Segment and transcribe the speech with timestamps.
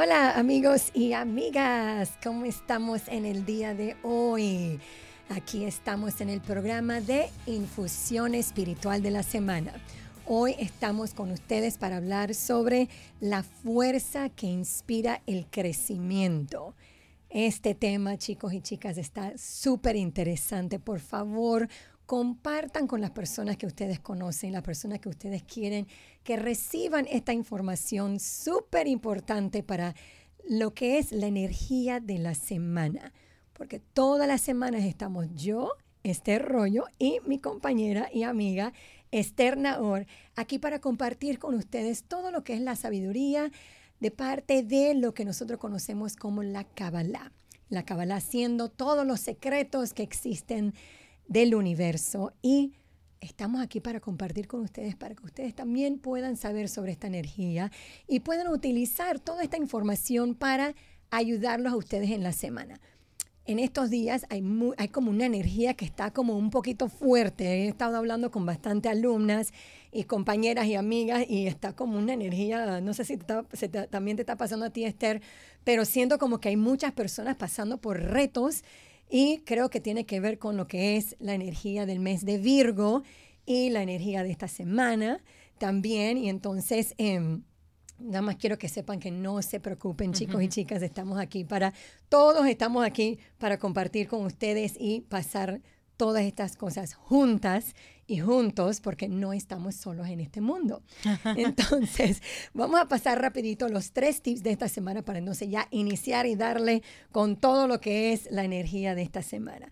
[0.00, 4.78] Hola amigos y amigas, ¿cómo estamos en el día de hoy?
[5.28, 9.72] Aquí estamos en el programa de Infusión Espiritual de la Semana.
[10.24, 12.88] Hoy estamos con ustedes para hablar sobre
[13.18, 16.76] la fuerza que inspira el crecimiento.
[17.28, 20.78] Este tema, chicos y chicas, está súper interesante.
[20.78, 21.68] Por favor,
[22.08, 25.86] compartan con las personas que ustedes conocen, las personas que ustedes quieren,
[26.24, 29.94] que reciban esta información súper importante para
[30.48, 33.12] lo que es la energía de la semana.
[33.52, 38.72] Porque todas las semanas estamos yo, Esther Rollo, y mi compañera y amiga
[39.10, 43.52] Esther Naor, aquí para compartir con ustedes todo lo que es la sabiduría
[44.00, 47.32] de parte de lo que nosotros conocemos como la Kabbalah.
[47.68, 50.72] La Kabbalah siendo todos los secretos que existen
[51.28, 52.72] del universo y
[53.20, 57.70] estamos aquí para compartir con ustedes, para que ustedes también puedan saber sobre esta energía
[58.06, 60.74] y puedan utilizar toda esta información para
[61.10, 62.80] ayudarlos a ustedes en la semana.
[63.44, 64.42] En estos días hay,
[64.92, 67.64] como una energía que está como un poquito fuerte.
[67.64, 69.54] He estado hablando con bastante alumnas
[69.90, 74.36] y compañeras y amigas y está como una energía, no sé si también te está
[74.36, 75.22] pasando a ti, Esther,
[75.64, 78.64] pero siento como que hay muchas personas pasando por retos
[79.10, 82.38] y creo que tiene que ver con lo que es la energía del mes de
[82.38, 83.02] Virgo
[83.46, 85.22] y la energía de esta semana
[85.58, 86.18] también.
[86.18, 87.42] Y entonces, em,
[87.98, 91.72] nada más quiero que sepan que no se preocupen, chicos y chicas, estamos aquí para,
[92.08, 95.60] todos estamos aquí para compartir con ustedes y pasar
[95.98, 97.74] todas estas cosas juntas
[98.06, 100.82] y juntos porque no estamos solos en este mundo.
[101.36, 102.22] Entonces,
[102.54, 106.36] vamos a pasar rapidito los tres tips de esta semana para entonces ya iniciar y
[106.36, 109.68] darle con todo lo que es la energía de esta semana.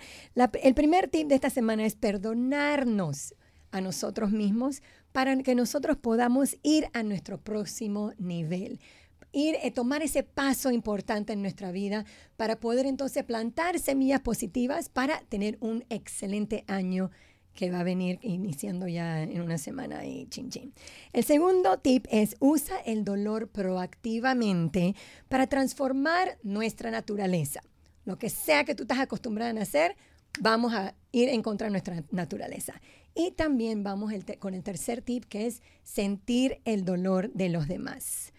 [0.62, 3.34] el primer tip de esta semana es perdonarnos
[3.70, 8.80] a nosotros mismos para que nosotros podamos ir a nuestro próximo nivel
[9.36, 12.06] ir eh, tomar ese paso importante en nuestra vida
[12.38, 17.10] para poder entonces plantar semillas positivas para tener un excelente año
[17.52, 20.72] que va a venir iniciando ya en una semana y chin chin.
[21.12, 24.94] El segundo tip es usa el dolor proactivamente
[25.28, 27.60] para transformar nuestra naturaleza.
[28.06, 29.96] Lo que sea que tú estás acostumbrada a hacer,
[30.40, 32.80] vamos a ir en contra de nuestra naturaleza.
[33.14, 38.32] Y también vamos con el tercer tip que es sentir el dolor de los demás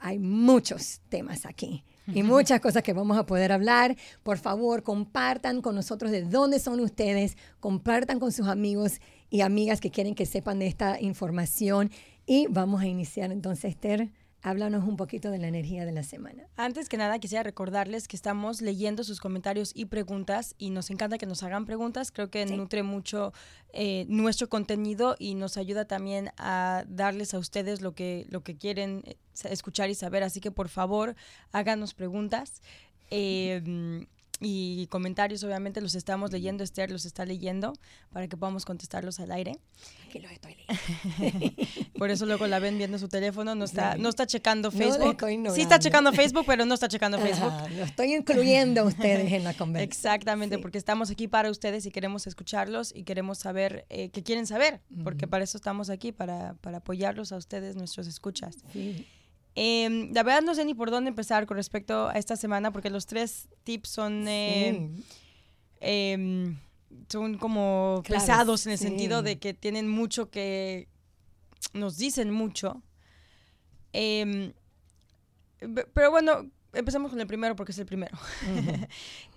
[0.00, 3.96] hay muchos temas aquí y muchas cosas que vamos a poder hablar.
[4.22, 9.00] Por favor, compartan con nosotros de dónde son ustedes, compartan con sus amigos
[9.30, 11.90] y amigas que quieren que sepan de esta información
[12.26, 14.10] y vamos a iniciar entonces, Esther.
[14.46, 16.44] Háblanos un poquito de la energía de la semana.
[16.56, 21.18] Antes que nada, quisiera recordarles que estamos leyendo sus comentarios y preguntas y nos encanta
[21.18, 22.12] que nos hagan preguntas.
[22.12, 23.32] Creo que nutre mucho
[23.72, 28.56] eh, nuestro contenido y nos ayuda también a darles a ustedes lo que, lo que
[28.56, 29.16] quieren eh,
[29.50, 30.22] escuchar y saber.
[30.22, 31.16] Así que por favor,
[31.50, 32.62] háganos preguntas.
[33.10, 34.06] Eh,
[34.40, 37.72] y comentarios, obviamente los estamos leyendo, Esther los está leyendo
[38.10, 39.58] para que podamos contestarlos al aire.
[40.14, 40.56] Los estoy
[41.18, 41.62] leyendo.
[41.98, 45.16] Por eso luego la ven viendo su teléfono, no está, no está checando Facebook.
[45.54, 47.52] sí está checando Facebook, pero no está checando Facebook.
[47.76, 49.88] lo estoy incluyendo a ustedes en la conversación.
[49.88, 54.46] Exactamente, porque estamos aquí para ustedes y queremos escucharlos y queremos saber eh, qué quieren
[54.46, 58.56] saber, porque para eso estamos aquí, para, para apoyarlos a ustedes, nuestros escuchas.
[58.72, 59.06] Sí.
[59.58, 62.90] Em, la verdad no sé ni por dónde empezar con respecto a esta semana porque
[62.90, 65.02] los tres tips son, em,
[65.80, 66.58] em,
[67.08, 70.88] son como pesados en el sentido de que tienen mucho que
[71.72, 72.82] nos dicen mucho.
[75.94, 78.16] pero bueno, empecemos con el primero porque es el primero.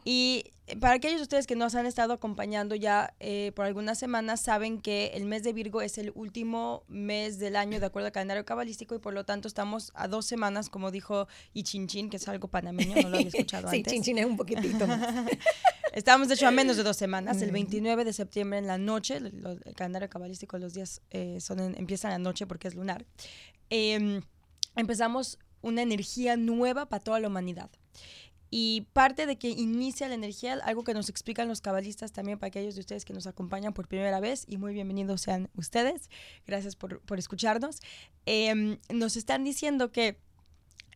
[0.06, 0.46] y
[0.80, 4.80] para aquellos de ustedes que nos han estado acompañando ya eh, por algunas semanas, saben
[4.80, 8.46] que el mes de Virgo es el último mes del año de acuerdo al calendario
[8.46, 12.48] cabalístico y por lo tanto estamos a dos semanas, como dijo Ichinchin, que es algo
[12.48, 13.92] panameño, no lo había escuchado antes.
[13.92, 15.02] Sí, Chinchin es un poquitito más.
[15.94, 19.18] Estamos de hecho a menos de dos semanas, el 29 de septiembre en la noche,
[19.18, 19.34] el,
[19.76, 23.06] calendario cabalístico los días eh, son empiezan la noche porque es lunar.
[23.72, 24.22] Em,
[24.76, 27.70] empezamos una energía nueva para toda la humanidad.
[28.52, 32.48] Y parte de que inicia la energía, algo que nos explican los cabalistas también para
[32.48, 36.10] aquellos de ustedes que nos acompañan por primera vez, y muy bienvenidos sean ustedes,
[36.48, 37.80] gracias por, por escucharnos,
[38.26, 40.18] em, nos están diciendo que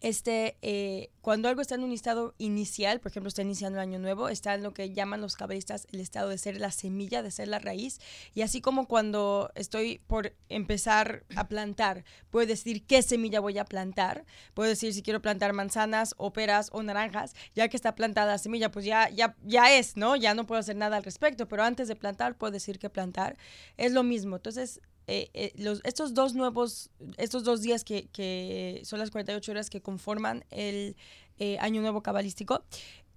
[0.03, 4.00] este, eh, cuando algo está en un estado inicial, por ejemplo, está iniciando el año
[4.00, 7.31] nuevo, está en lo que llaman los cabalistas el estado de ser la semilla, de
[7.31, 8.01] ser la raíz.
[8.35, 13.63] Y así como cuando estoy por empezar a plantar, puedo decidir qué semilla voy a
[13.63, 14.25] plantar.
[14.53, 17.33] Puedo decir si quiero plantar manzanas o peras o naranjas.
[17.55, 20.17] Ya que está plantada la semilla, pues ya, ya, ya es, ¿no?
[20.17, 21.47] Ya no puedo hacer nada al respecto.
[21.47, 23.38] Pero antes de plantar, puedo decir qué plantar.
[23.77, 24.35] Es lo mismo.
[24.35, 29.51] Entonces, eh, eh, los, estos dos nuevos, estos dos días que, que, son las 48
[29.51, 30.95] horas que conforman el
[31.39, 32.63] eh, año nuevo cabalístico,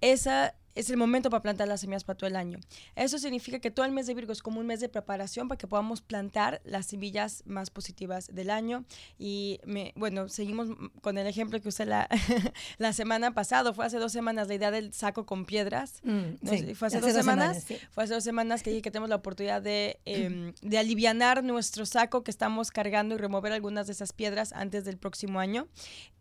[0.00, 2.60] esa es el momento para plantar las semillas para todo el año.
[2.94, 5.58] Eso significa que todo el mes de Virgo es como un mes de preparación para
[5.58, 8.84] que podamos plantar las semillas más positivas del año.
[9.18, 10.68] Y me, bueno, seguimos
[11.00, 12.08] con el ejemplo que usé la,
[12.78, 16.00] la semana pasada, fue hace dos semanas la idea del saco con piedras.
[16.04, 19.62] Mm, fue hace, dos, semanas, fue hace dos semanas que dije que tenemos la oportunidad
[19.62, 24.52] de, eh, de alivianar nuestro saco que estamos cargando y remover algunas de esas piedras
[24.52, 25.68] antes del próximo año.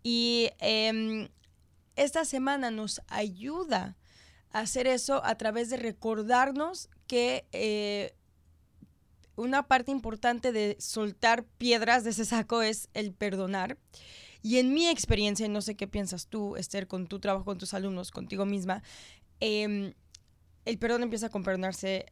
[0.01, 1.27] Y em,
[1.97, 3.97] esta semana nos ayuda
[4.61, 8.15] hacer eso a través de recordarnos que eh,
[9.35, 13.77] una parte importante de soltar piedras de ese saco es el perdonar.
[14.41, 17.57] Y en mi experiencia, y no sé qué piensas tú, Esther, con tu trabajo con
[17.57, 18.81] tus alumnos, contigo misma,
[19.41, 19.93] em,
[20.63, 22.05] el perdón empieza a perdonarse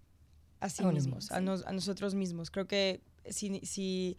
[0.59, 2.51] a sí mismos, a, nosotros mismos.
[2.51, 4.17] Creo que si, si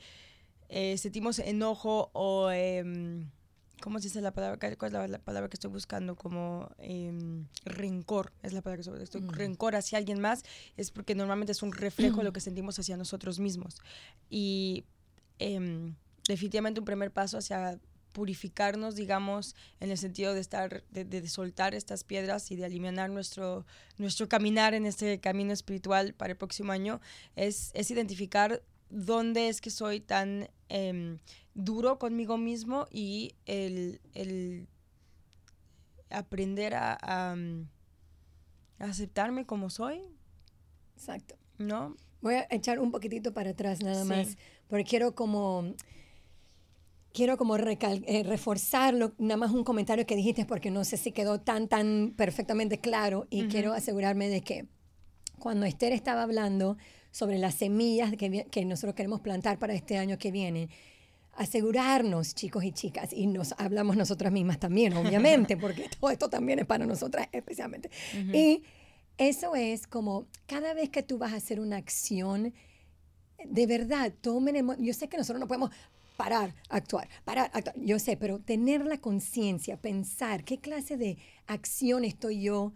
[0.70, 2.50] eh, sentimos enojo o...
[3.84, 4.56] ¿Cómo se dice la palabra?
[4.78, 6.16] ¿Cuál es la, palabra que estoy buscando?
[6.16, 9.28] Como em, rencor, es la palabra que estoy, mm.
[9.28, 10.42] rencor hacia alguien más,
[10.78, 13.76] es porque normalmente es un reflejo de lo que sentimos hacia nosotros mismos.
[14.30, 14.84] Y
[15.38, 15.96] em,
[16.26, 17.78] definitivamente un primer paso hacia
[18.12, 23.66] purificarnos, digamos, en el sentido de estar, de, soltar estas piedras y de aliviar nuestro,
[23.98, 27.02] nuestro caminar en este camino espiritual para el próximo año,
[27.36, 31.18] es, es identificar dónde es que soy tan em,
[31.54, 34.68] duro conmigo mismo y el,
[36.10, 37.36] aprender a,
[38.78, 40.02] aceptarme como soy.
[40.96, 41.36] Exacto.
[41.58, 41.96] ¿No?
[42.20, 44.36] Voy a echar un poquitito para atrás nada más,
[44.68, 45.74] porque quiero como
[47.14, 51.40] quiero como eh, reforzarlo, nada más un comentario que dijiste porque no sé si quedó
[51.40, 54.66] tan, tan perfectamente claro y quiero asegurarme de que
[55.38, 56.76] cuando Esther estaba hablando
[57.12, 60.68] sobre las semillas que, que nosotros queremos plantar para este año que viene,
[61.36, 66.60] asegurarnos, chicos y chicas, y nos hablamos nosotras mismas también, obviamente, porque todo esto también
[66.60, 67.90] es para nosotras especialmente.
[68.32, 68.62] Y
[69.18, 72.52] eso es como cada vez que tú vas a hacer una acción,
[73.44, 75.70] de verdad, tomen, yo sé que nosotros no podemos
[76.16, 82.04] parar, actuar, parar, actuar, yo sé, pero tener la conciencia, pensar qué clase de acción
[82.04, 82.72] estoy yo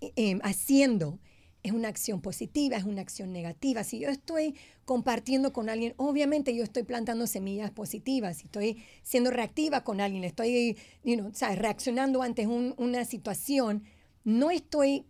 [0.00, 1.18] eh, haciendo
[1.62, 3.84] es una acción positiva, es una acción negativa.
[3.84, 4.54] Si yo estoy
[4.84, 8.38] compartiendo con alguien, obviamente yo estoy plantando semillas positivas.
[8.38, 13.84] Si estoy siendo reactiva con alguien, estoy you know, reaccionando ante una situación,
[14.24, 15.04] no estoy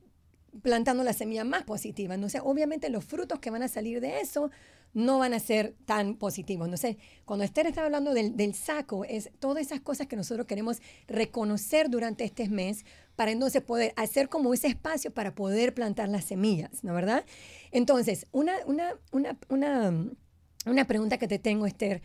[0.63, 2.17] plantando la semilla más positiva.
[2.29, 4.51] Sé, obviamente los frutos que van a salir de eso
[4.93, 6.69] no van a ser tan positivos.
[6.81, 10.81] Sé, cuando Esther está hablando del, del, saco, es todas esas cosas que nosotros queremos
[11.07, 12.85] reconocer durante este mes
[13.17, 17.25] para entonces poder hacer como ese espacio para poder plantar las semillas, ¿no verdad?
[17.71, 19.93] Entonces, una, una, una, una,
[20.67, 22.03] una pregunta que te tengo, Esther.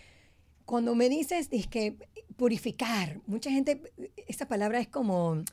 [0.66, 1.96] Cuando me dices que
[2.36, 3.82] purificar, mucha gente,
[4.28, 5.44] esa palabra es como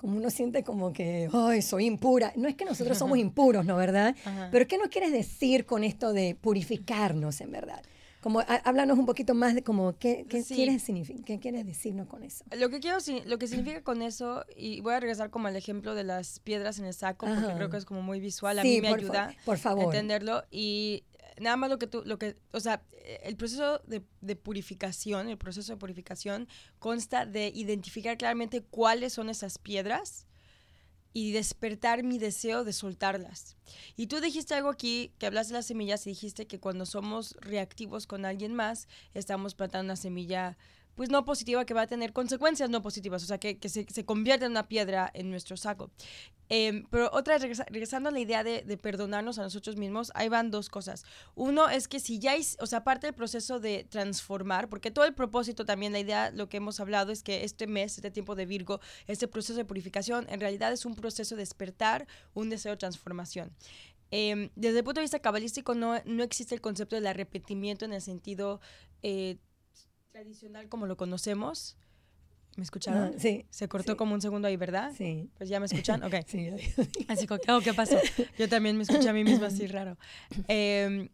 [0.00, 2.32] como uno siente como que, ay, soy impura.
[2.34, 4.16] No es que nosotros somos impuros, ¿no, verdad?
[4.50, 7.82] Pero ¿qué nos quieres decir con esto de purificarnos, en verdad?
[8.22, 10.84] Como, háblanos un poquito más de como, ¿qué, qué, quieres,
[11.26, 12.44] qué quieres decirnos con eso?
[12.56, 15.94] Lo que, quiero, lo que significa con eso, y voy a regresar como al ejemplo
[15.94, 18.80] de las piedras en el saco, porque creo que es como muy visual, a mí
[18.80, 19.84] me ayuda por favor.
[19.84, 20.44] a entenderlo.
[20.50, 21.04] Y
[21.40, 22.82] nada más lo que tú, lo que, o sea,
[23.22, 29.30] el proceso de, de, purificación, el proceso de purificación consta de identificar claramente cuáles son
[29.30, 30.26] esas piedras
[31.12, 33.56] y despertar mi deseo de soltarlas.
[33.96, 37.36] Y tú dijiste algo aquí, que hablas de las semillas y dijiste que cuando somos
[37.40, 40.56] reactivos con alguien más, estamos plantando una semilla
[40.94, 44.04] pues no positiva que va a tener consecuencias no positivas, o sea, que, se, se,
[44.04, 45.90] convierte en una piedra en nuestro saco.
[46.52, 50.68] Em, pero otra, regresando a la idea de, perdonarnos a nosotros mismos, ahí van dos
[50.68, 51.04] cosas.
[51.36, 55.14] Uno es que si ya, o sea, parte del proceso de transformar, porque todo el
[55.14, 58.46] propósito también, la idea, lo que hemos hablado es que este mes, este tiempo de
[58.46, 62.78] Virgo, este proceso de purificación, en realidad es un proceso de despertar un deseo de
[62.78, 63.52] transformación.
[64.10, 67.92] Em, desde el punto de vista cabalístico no, no existe el concepto del arrepentimiento en
[67.92, 68.60] el sentido
[69.02, 69.36] eh,
[70.10, 71.76] tradicional como lo conocemos.
[72.56, 73.18] ¿Me escucharon?
[73.18, 73.46] sí.
[73.50, 74.92] Se cortó como un segundo ahí, ¿verdad?
[74.96, 75.30] Sí.
[75.38, 76.14] Pues ya me escuchan, ok.
[76.26, 76.50] Sí.
[77.08, 77.96] Así como, oh, ¿qué pasó?
[78.38, 79.96] Yo también me escuché a mí misma así raro.
[80.48, 81.08] Em,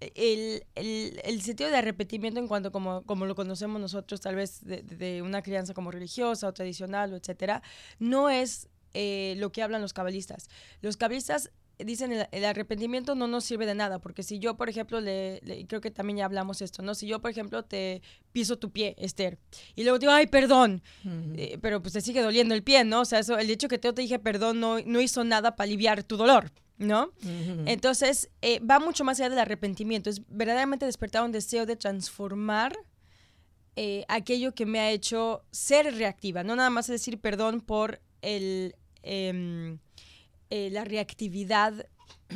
[0.00, 4.64] el, el, el, sentido de arrepentimiento en cuanto como, como lo conocemos nosotros, tal vez
[4.64, 7.62] de, de una crianza como religiosa o tradicional o etcétera,
[7.98, 10.48] no es eh, lo que hablan los cabalistas.
[10.80, 14.68] Los cabalistas dicen el, el, arrepentimiento no nos sirve de nada, porque si yo, por
[14.68, 16.94] ejemplo, le, le, creo que también ya hablamos esto, ¿no?
[16.94, 18.02] Si yo, por ejemplo, te
[18.32, 19.38] piso tu pie, Esther,
[19.74, 21.34] y luego te digo, ay, perdón, uh -huh.
[21.36, 23.00] eh, pero pues te sigue doliendo el pie, ¿no?
[23.00, 25.66] O sea, eso, el hecho que te, te dije perdón no, no hizo nada para
[25.66, 27.06] aliviar tu dolor, ¿no?
[27.06, 27.64] Uh -huh.
[27.66, 32.76] Entonces, eh, va mucho más allá del arrepentimiento, es verdaderamente despertar un deseo de transformar
[33.76, 38.76] eh, aquello que me ha hecho ser reactiva, no nada más decir perdón por el,
[39.02, 39.76] eh,
[40.50, 41.86] eh, la reactividad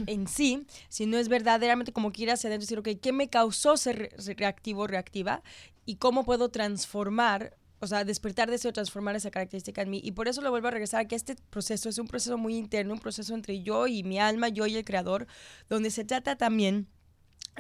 [0.07, 3.29] en sí, sino es verdaderamente como que ir hacia adentro y decir, ok, ¿qué me
[3.29, 5.43] causó ser re reactivo o reactiva?
[5.87, 10.01] Y cómo puedo transformar, o sea, despertar deseo, transformar esa característica en mí.
[10.05, 12.57] Y por eso lo vuelvo a regresar a que este proceso es un proceso muy
[12.57, 15.27] interno, un proceso entre yo y mi alma, yo y el creador,
[15.69, 16.87] donde se trata también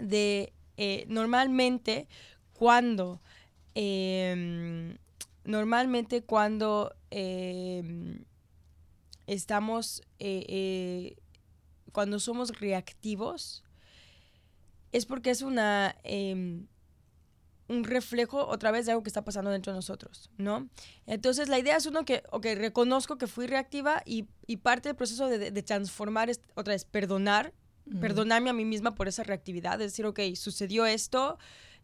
[0.00, 2.07] de, eh, normalmente,
[2.52, 3.21] cuando
[3.75, 4.97] eh,
[5.45, 7.83] normalmente cuando eh,
[9.28, 11.16] estamos, eh,
[11.92, 13.64] cuando somos reactivos,
[14.90, 15.94] es porque es una,
[17.68, 20.68] un reflejo otra vez de algo que está pasando dentro de nosotros, ¿no?
[21.06, 24.97] Entonces la idea es uno que, ok, reconozco que fui reactiva y, y parte del
[24.97, 27.52] proceso de, de transformar es otra vez perdonar,
[27.88, 28.00] -huh.
[28.00, 31.38] perdonarme a mí misma por esa reactividad, es decir, ok, sucedió esto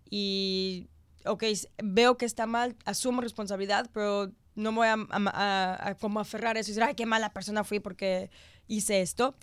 [0.08, 0.88] y
[1.24, 1.44] ok,
[1.82, 6.20] veo que está mal, asumo responsabilidad, pero no me voy a, a, a, a, como
[6.20, 8.30] aferrar a eso y decir, ay, qué mala persona fui porque
[8.66, 9.34] hice esto.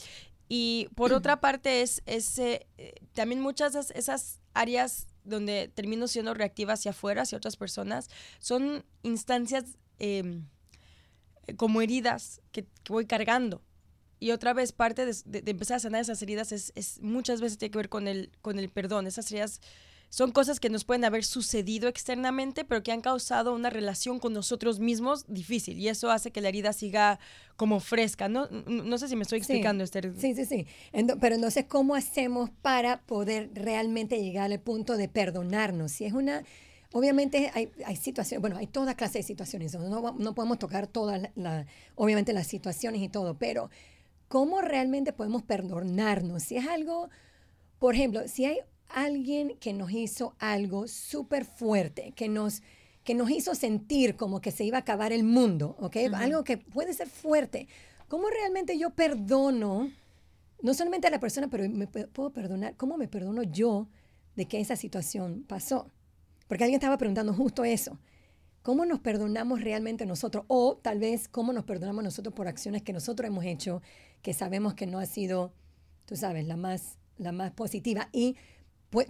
[0.48, 2.68] Y por otra parte es, es eh,
[3.14, 8.84] también muchas de esas áreas donde termino siendo reactiva hacia afuera, hacia otras personas, son
[9.04, 10.42] instancias eh,
[11.58, 13.62] como heridas que, que, voy cargando.
[14.20, 17.42] Y otra vez, parte de, de, de empezar a sanar esas heridas es, es, muchas
[17.42, 19.08] veces tiene que ver con el, con el perdón.
[19.08, 19.62] Esas heridas
[20.12, 24.34] son cosas que nos pueden haber sucedido externamente, pero que han causado una relación con
[24.34, 25.80] nosotros mismos difícil.
[25.80, 27.18] Y eso hace que la herida siga
[27.56, 28.28] como fresca.
[28.28, 30.14] No, no sé si me estoy explicando, sí, Esther.
[30.18, 30.68] Sí, sí, sí.
[30.92, 35.94] Pero entonces, ¿cómo hacemos para poder realmente llegar al punto de perdonarnos?
[35.94, 36.44] Si es una...
[36.92, 41.22] Obviamente hay, hay situaciones, bueno, hay toda clase de situaciones, no, no podemos tocar todas,
[41.22, 41.66] la, la,
[41.96, 43.70] obviamente, las situaciones y todo, pero
[44.28, 46.44] ¿cómo realmente podemos perdonarnos?
[46.44, 47.10] Si es algo,
[47.80, 48.58] por ejemplo, si hay
[48.94, 52.62] alguien que nos hizo algo súper fuerte, que nos,
[53.04, 55.96] que nos hizo sentir como que se iba a acabar el mundo, ¿ok?
[55.96, 56.16] Uh -huh.
[56.16, 57.68] Algo que puede ser fuerte.
[58.08, 59.92] ¿Cómo realmente yo perdono,
[60.62, 63.88] no solamente a la persona, pero me puedo perdonar, cómo me perdono yo
[64.36, 65.88] de que esa situación pasó?
[66.48, 67.98] Porque alguien estaba preguntando justo eso.
[68.62, 70.44] ¿Cómo nos perdonamos realmente nosotros?
[70.48, 73.82] O tal vez cómo nos perdonamos nosotros por acciones que nosotros hemos hecho
[74.22, 75.54] que sabemos que no ha sido,
[76.06, 78.10] tú sabes, la más, la más positiva.
[78.12, 78.36] Y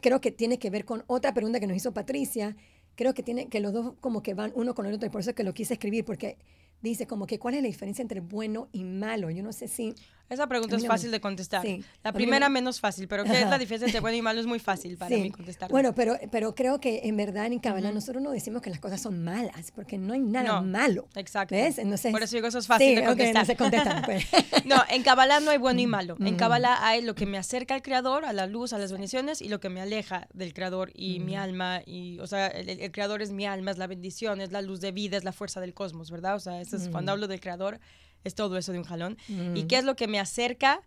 [0.02, 2.56] creo que tiene que ver con otra pregunta que nos hizo Patricia.
[2.96, 5.22] Creo que tiene que los dos como que van uno con el otro y por
[5.22, 6.38] eso es que lo quise escribir porque
[6.82, 9.30] dice como que cuál es la diferencia entre bueno y malo.
[9.30, 9.94] Yo no sé si...
[10.32, 11.62] Esa pregunta es fácil de contestar.
[11.62, 12.62] Sí, la primera me...
[12.62, 13.42] menos fácil, pero ¿qué Ajá.
[13.42, 14.40] es la diferencia entre bueno y malo?
[14.40, 15.22] Es muy fácil para sí.
[15.22, 15.70] mí contestar.
[15.70, 17.96] Bueno, pero, pero creo que en verdad en Kabbalah uh -huh.
[17.96, 21.10] nosotros no decimos que las cosas son malas, porque no hay nada no, malo.
[21.16, 21.54] Exacto.
[21.54, 21.80] ¿Ves?
[21.80, 23.44] Entonces, Por eso digo eso es fácil sí, de contestar.
[23.44, 24.26] Okay, no, contestan, pues.
[24.66, 26.16] no, en Kabbalah no hay bueno y malo.
[26.18, 29.42] En Kabbalah hay lo que me acerca al Creador, a la luz, a las bendiciones,
[29.42, 31.26] y lo que me aleja del Creador y uh -huh.
[31.26, 31.82] mi alma.
[31.86, 34.80] Y, o sea, el, el, Creador es mi alma, es la bendición, es la luz
[34.80, 36.36] de vida, es la fuerza del cosmos, ¿verdad?
[36.36, 36.92] O sea, eso es, uh -huh.
[36.94, 37.82] cuando hablo del Creador
[38.24, 39.18] es todo eso de un jalón.
[39.28, 39.56] Mm.
[39.56, 40.82] ¿Y qué es lo que me acerca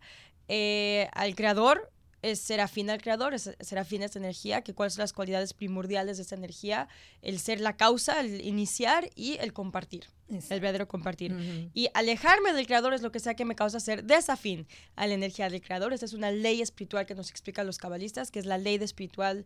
[0.49, 1.91] eh, al creador?
[2.23, 5.13] Es ser afín al creador, es ser afín a esta energía, que cuáles son las
[5.13, 6.89] cualidades primordiales de esta energía,
[7.21, 10.55] el ser la causa, el iniciar y el compartir, Exacto.
[10.55, 11.35] el verdadero compartir.
[11.35, 11.71] Mm -hmm.
[11.75, 15.13] Y alejarme del creador es lo que sea que me causa ser desafín a la
[15.13, 15.93] energía del creador.
[15.93, 18.87] Esta es una ley espiritual que nos explican los cabalistas, que es la ley de
[18.87, 19.45] espiritual,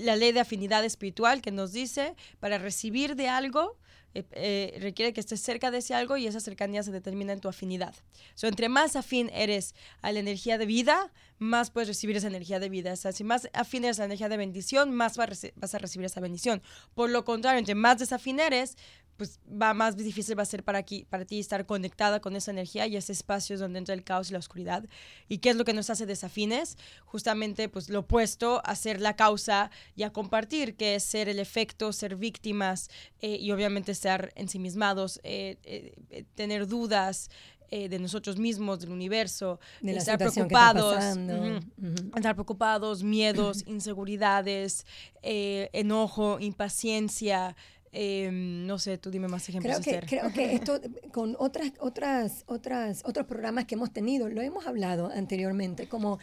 [0.00, 3.76] la ley de afinidad espiritual que nos dice para recibir de algo,
[4.14, 7.40] eh, eh, requiere que estés cerca de ese algo y esa cercanía se determina en
[7.40, 7.94] tu afinidad.
[8.34, 12.60] So, entre más afín eres a la energía de vida, más puedes recibir esa energía
[12.60, 12.92] de vida.
[12.92, 16.06] O sea, si más afín eres a la energía de bendición, más vas a recibir
[16.06, 16.62] esa bendición.
[16.94, 18.76] Por lo contrario, entre más desafín eres,
[19.20, 22.52] pues va más difícil va a ser para, aquí, para ti estar conectada con esa
[22.52, 24.86] energía y ese espacio es donde entra el caos y la oscuridad.
[25.28, 26.78] ¿Y qué es lo que nos hace desafines?
[27.04, 31.38] Justamente pues lo opuesto a ser la causa y a compartir, que es ser el
[31.38, 32.88] efecto, ser víctimas
[33.20, 37.28] eh, y obviamente estar ensimismados, eh, eh, tener dudas,
[37.72, 42.16] eh, de nosotros mismos, del universo, de estar preocupados, uh -huh, uh -huh.
[42.16, 44.84] estar preocupados, miedos, inseguridades,
[45.22, 47.54] eh, enojo, impaciencia.
[47.92, 49.80] Eh, no sé, tú dime más ejemplos.
[49.82, 50.80] Creo que, creo que esto
[51.12, 56.18] con otras, otras, otras, otros programas que hemos tenido, lo hemos hablado anteriormente, como,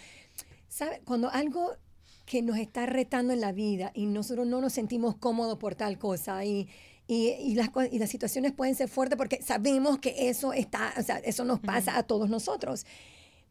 [0.67, 1.01] ¿sabe?
[1.05, 1.77] Cuando algo
[2.25, 5.97] que nos está retando en la vida y nosotros no nos sentimos cómodos por tal
[5.97, 6.67] cosa y,
[7.07, 11.01] y, y, las, y las situaciones pueden ser fuertes porque sabemos que eso está, o
[11.01, 12.85] sea, eso nos pasa a todos nosotros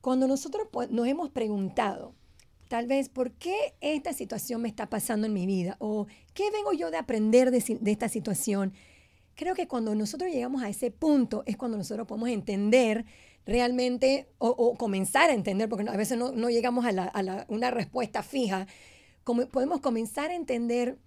[0.06, 2.14] cuando nosotros nos hemos preguntado,
[2.68, 5.74] tal vez, ¿por qué esta situación me está pasando en mi vida?
[5.80, 8.72] ¿O qué vengo yo de aprender de, de esta situación?
[9.34, 13.04] Creo que cuando nosotros llegamos a ese punto es cuando nosotros podemos entender
[13.46, 18.68] realmente o, comenzar a entender, porque a veces no, llegamos a, una respuesta fija,
[19.24, 20.98] como podemos comenzar a entender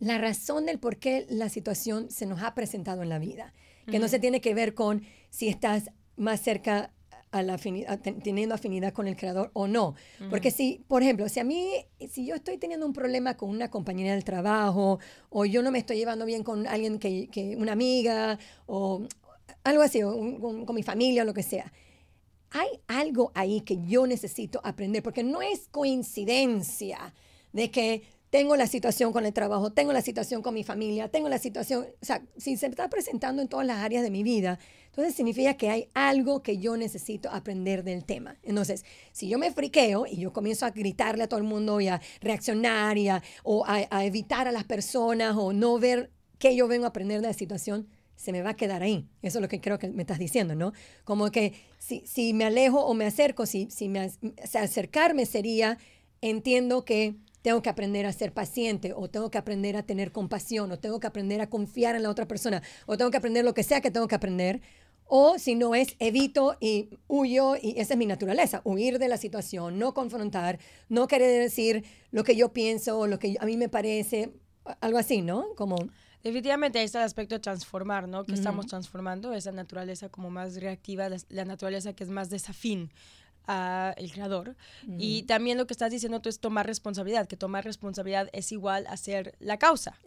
[0.00, 3.52] la razón del por qué la situación se nos ha presentado en la vida,
[3.86, 6.92] que no se tiene que ver con si estás más cerca
[7.30, 9.94] a la afinidad, teniendo afinidad con el creador o no.
[10.30, 11.70] Porque si, por ejemplo, si a mí,
[12.10, 14.98] si yo estoy teniendo un problema con una compañera del trabajo
[15.30, 19.06] o yo no me estoy llevando bien con alguien que, que una amiga o
[19.64, 21.72] algo así, o con, mi familia o lo que sea,
[22.50, 27.14] hay algo ahí que yo necesito aprender porque no es coincidencia
[27.52, 28.02] de que
[28.36, 31.86] tengo la situación con el trabajo, tengo la situación con mi familia, tengo la situación,
[32.02, 35.54] o sea, si se está presentando en todas las áreas de mi vida, entonces significa
[35.54, 38.36] que hay algo que yo necesito aprender del tema.
[38.42, 41.88] Entonces, si yo me friqueo y yo comienzo a gritarle a todo el mundo y
[41.88, 46.68] a reaccionar y a, o a, evitar a las personas o no ver qué yo
[46.68, 49.08] vengo a aprender de la situación, se me va a quedar ahí.
[49.22, 50.74] Eso es lo que creo que me estás diciendo, ¿no?
[51.04, 54.10] Como que si, si me alejo o me acerco, si, si me,
[54.52, 55.78] acercarme sería,
[56.20, 57.16] entiendo que
[57.46, 60.98] tengo que aprender a ser paciente o tengo que aprender a tener compasión o tengo
[60.98, 63.80] que aprender a confiar en la otra persona o tengo que aprender lo que sea
[63.80, 64.62] que tengo que aprender.
[65.04, 69.16] O si no es, evito y huyo y esa es mi naturaleza, huir de la
[69.16, 73.56] situación, no confrontar, no querer decir lo que yo pienso o lo que a mí
[73.56, 74.32] me parece,
[74.80, 75.54] algo así, ¿no?
[75.54, 75.76] Como...
[76.24, 78.24] Definitivamente ahí está el aspecto de transformar, ¿no?
[78.24, 82.90] Que estamos transformando esa naturaleza como más reactiva, la, naturaleza que es más desafín
[83.46, 84.56] a el creador.
[84.98, 88.86] Y también lo que estás diciendo tú es tomar responsabilidad, que tomar responsabilidad es igual
[88.88, 89.98] a ser la causa,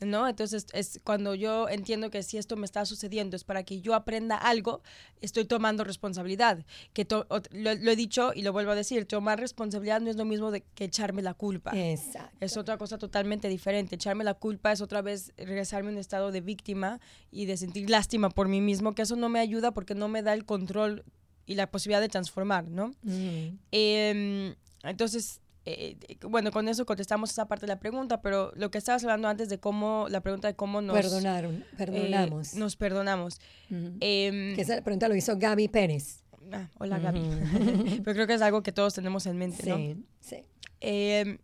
[0.00, 0.28] ¿no?
[0.28, 3.94] Entonces es cuando yo entiendo que si esto me está sucediendo es para que yo
[3.94, 4.82] aprenda algo,
[5.20, 6.64] estoy tomando responsabilidad.
[6.92, 10.50] Que lo, he dicho y lo vuelvo a decir, tomar responsabilidad no es lo mismo
[10.50, 11.72] de que echarme la culpa.
[11.74, 12.36] Exacto.
[12.40, 13.96] Es otra cosa totalmente diferente.
[13.96, 17.90] Echarme la culpa es otra vez regresarme a un estado de víctima y de sentir
[17.90, 21.04] lástima por mí mismo, que eso no me ayuda porque no me da el control
[21.46, 22.88] y la posibilidad de transformar, ¿no?
[23.02, 23.58] Mm.
[23.72, 28.78] Em, entonces, eh, bueno, con eso contestamos esa parte de la pregunta, pero lo que
[28.78, 30.96] estabas hablando antes de cómo, la pregunta de cómo nos...
[30.96, 32.54] Perdonaron, eh, perdonamos.
[32.54, 33.40] nos perdonamos.
[33.70, 36.22] Em, que esa pregunta lo hizo Gaby Pérez.
[36.52, 37.20] Ah, hola Gaby.
[38.04, 39.76] pero creo que es algo que todos tenemos en mente, ¿no?
[39.76, 40.36] Sí, sí.
[40.80, 41.38] Em,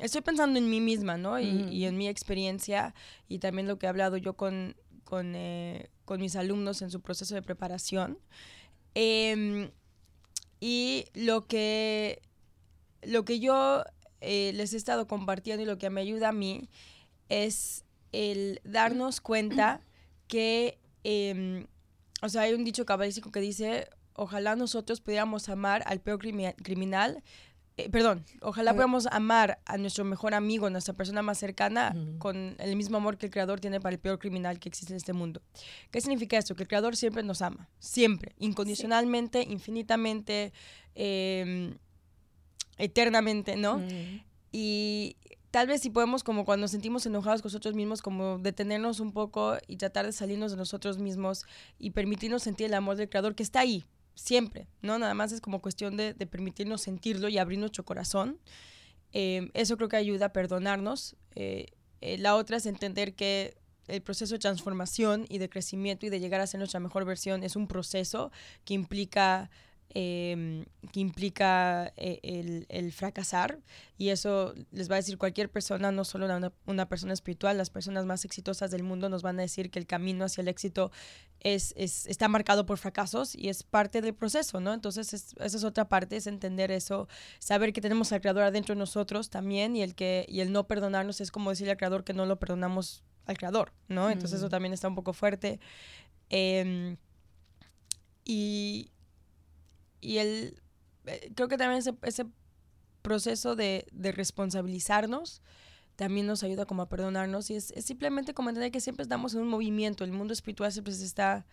[0.00, 1.38] estoy pensando en mí misma, ¿no?
[1.38, 2.94] Y, y, en mi experiencia
[3.28, 7.02] y también lo que he hablado yo con, con, eh, con mis alumnos en su
[7.02, 8.18] proceso de preparación.
[8.94, 9.70] Em,
[10.60, 12.22] y lo que,
[13.02, 13.84] lo que yo
[14.20, 16.68] eh, les he estado compartiendo y lo que me ayuda a mí
[17.28, 19.80] es el darnos cuenta
[20.28, 21.66] que, em,
[22.22, 27.22] o sea, hay un dicho cabalístico que dice, ojalá nosotros pudiéramos amar al peor criminal
[27.78, 32.76] eh, perdón, ojalá podamos amar a nuestro mejor amigo, nuestra persona más cercana, con el
[32.76, 35.40] mismo amor que el Creador tiene para el peor criminal que existe en este mundo.
[35.90, 36.54] ¿Qué significa esto?
[36.54, 40.52] Que el Creador siempre nos ama, siempre, incondicionalmente, infinitamente,
[40.94, 41.78] em,
[42.76, 43.80] eternamente, ¿no?
[44.50, 45.16] Y
[45.50, 49.12] tal vez si podemos, como cuando nos sentimos enojados con nosotros mismos, como detenernos un
[49.12, 51.46] poco y tratar de salirnos de nosotros mismos
[51.78, 54.98] y permitirnos sentir el amor del Creador que está ahí, siempre, ¿no?
[54.98, 58.38] Nada más es como cuestión de, permitirnos sentirlo y abrir nuestro corazón.
[59.12, 61.16] Em, eso creo que ayuda a perdonarnos.
[61.34, 61.66] Eh,
[62.00, 63.56] eh, la otra es entender que
[63.88, 67.42] el proceso de transformación y de crecimiento y de llegar a ser nuestra mejor versión
[67.42, 68.30] es un proceso
[68.64, 69.50] que implica
[69.94, 73.58] Em, que implica eh, el, fracasar
[73.98, 76.26] y eso les va a decir cualquier persona, no solo
[76.64, 79.86] una, persona espiritual, las personas más exitosas del mundo nos van a decir que el
[79.86, 80.92] camino hacia el éxito
[81.40, 84.72] es, está marcado por fracasos y es parte del proceso, ¿no?
[84.72, 87.06] Entonces esa es otra parte, es entender eso,
[87.38, 90.66] saber que tenemos al Creador adentro de nosotros también y el, que, y el no
[90.66, 94.08] perdonarnos es como decirle al Creador que no lo perdonamos al Creador, ¿no?
[94.08, 95.60] Entonces eso también está un poco fuerte.
[96.30, 96.96] Em,
[98.24, 98.88] y,
[100.02, 100.60] y el,
[101.06, 102.26] eh, creo que también ese,
[103.00, 105.40] proceso de, responsabilizarnos
[105.96, 109.40] también nos ayuda como a perdonarnos y es, simplemente como entender que siempre estamos en
[109.40, 111.46] un movimiento, el mundo espiritual siempre se está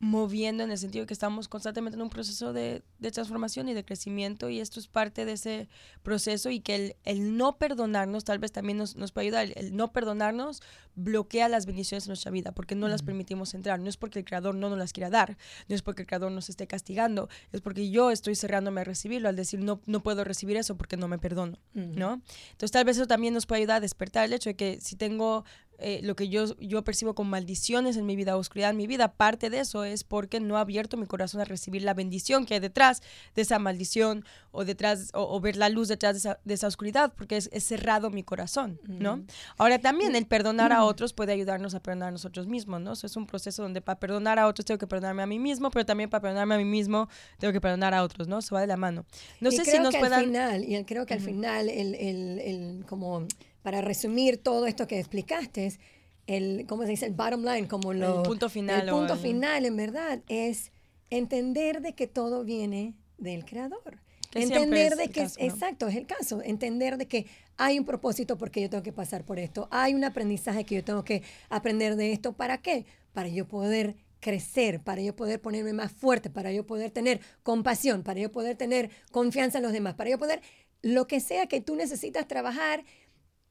[0.00, 3.84] moviendo en el sentido de que estamos constantemente en un proceso de, transformación y de
[3.84, 5.68] crecimiento y esto es parte de ese
[6.02, 9.52] proceso y que el, el no perdonarnos tal vez también nos, nos puede ayudar.
[9.56, 10.62] El, no perdonarnos
[11.02, 13.80] bloquea las bendiciones en nuestra vida porque no las permitimos entrar.
[13.80, 15.36] No es porque el Creador no nos las quiera dar,
[15.68, 19.28] no es porque el Creador nos esté castigando, es porque yo estoy cerrándome a recibirlo
[19.28, 22.22] al decir no, no puedo recibir eso porque no me perdono, ¿no?
[22.52, 24.96] Entonces tal vez eso también nos puede ayudar a despertar el hecho de que si
[24.96, 25.44] tengo
[25.82, 29.14] eh, lo que yo, yo percibo como maldiciones en mi vida, oscuridad en mi vida,
[29.14, 32.54] parte de eso es porque no he abierto mi corazón a recibir la bendición que
[32.54, 33.02] hay detrás
[33.34, 37.14] de esa maldición o detrás, o, ver la luz detrás de esa, de esa oscuridad,
[37.16, 39.24] porque es, cerrado mi corazón, ¿no?
[39.56, 42.92] Ahora también el perdonar a otros puede ayudarnos a perdonar a nosotros mismos, ¿no?
[42.92, 45.70] Eso es un proceso donde para perdonar a otros tengo que perdonarme a mí mismo,
[45.70, 48.42] pero también para perdonarme a mí mismo tengo que perdonar a otros, ¿no?
[48.42, 49.06] Se va de la mano.
[49.40, 52.84] No sé si nos que al final, y creo que al final, el, el, el
[52.86, 53.26] como
[53.62, 55.78] para resumir todo esto que explicaste,
[56.26, 57.06] el, ¿cómo se dice?
[57.06, 58.18] El bottom line, como lo...
[58.18, 58.88] El punto final.
[58.88, 60.72] El punto final, en verdad, es
[61.10, 64.00] entender de que todo viene del creador.
[64.34, 68.70] Entender de que, exacto, es el caso, entender de que hay un propósito porque yo
[68.70, 72.32] tengo que pasar por esto, hay un aprendizaje que yo tengo que aprender de esto,
[72.32, 72.86] ¿para qué?
[73.12, 78.02] Para yo poder crecer, para yo poder ponerme más fuerte, para yo poder tener compasión,
[78.02, 80.42] para yo poder tener confianza en los demás, para yo poder,
[80.82, 82.84] lo que sea que tú necesitas trabajar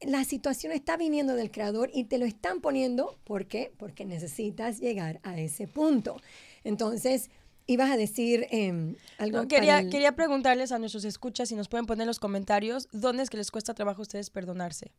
[0.00, 3.18] la situación está viniendo del creador y te lo están poniendo.
[3.24, 3.72] ¿Por qué?
[3.76, 6.16] Porque necesitas llegar a ese punto.
[6.64, 7.30] Entonces,
[7.66, 9.46] ibas a decir em, algo.
[9.48, 13.30] quería, quería preguntarles a nuestros escuchas si nos pueden poner en los comentarios dónde es
[13.30, 14.92] que les cuesta trabajo a ustedes perdonarse.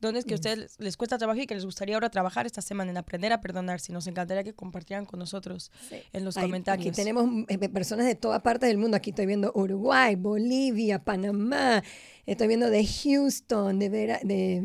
[0.00, 2.62] ¿Dónde es que a ustedes les cuesta trabajo y que les gustaría ahora trabajar esta
[2.62, 3.80] semana en aprender a perdonar?
[3.80, 5.72] Si nos encantaría que compartieran con nosotros
[6.12, 6.86] en los comentarios.
[6.86, 8.96] Aquí tenemos eh, personas de toda parte del mundo.
[8.96, 11.82] Aquí estoy viendo Uruguay, Bolivia, Panamá,
[12.28, 14.60] Estoy viendo de Houston, de, Vera, de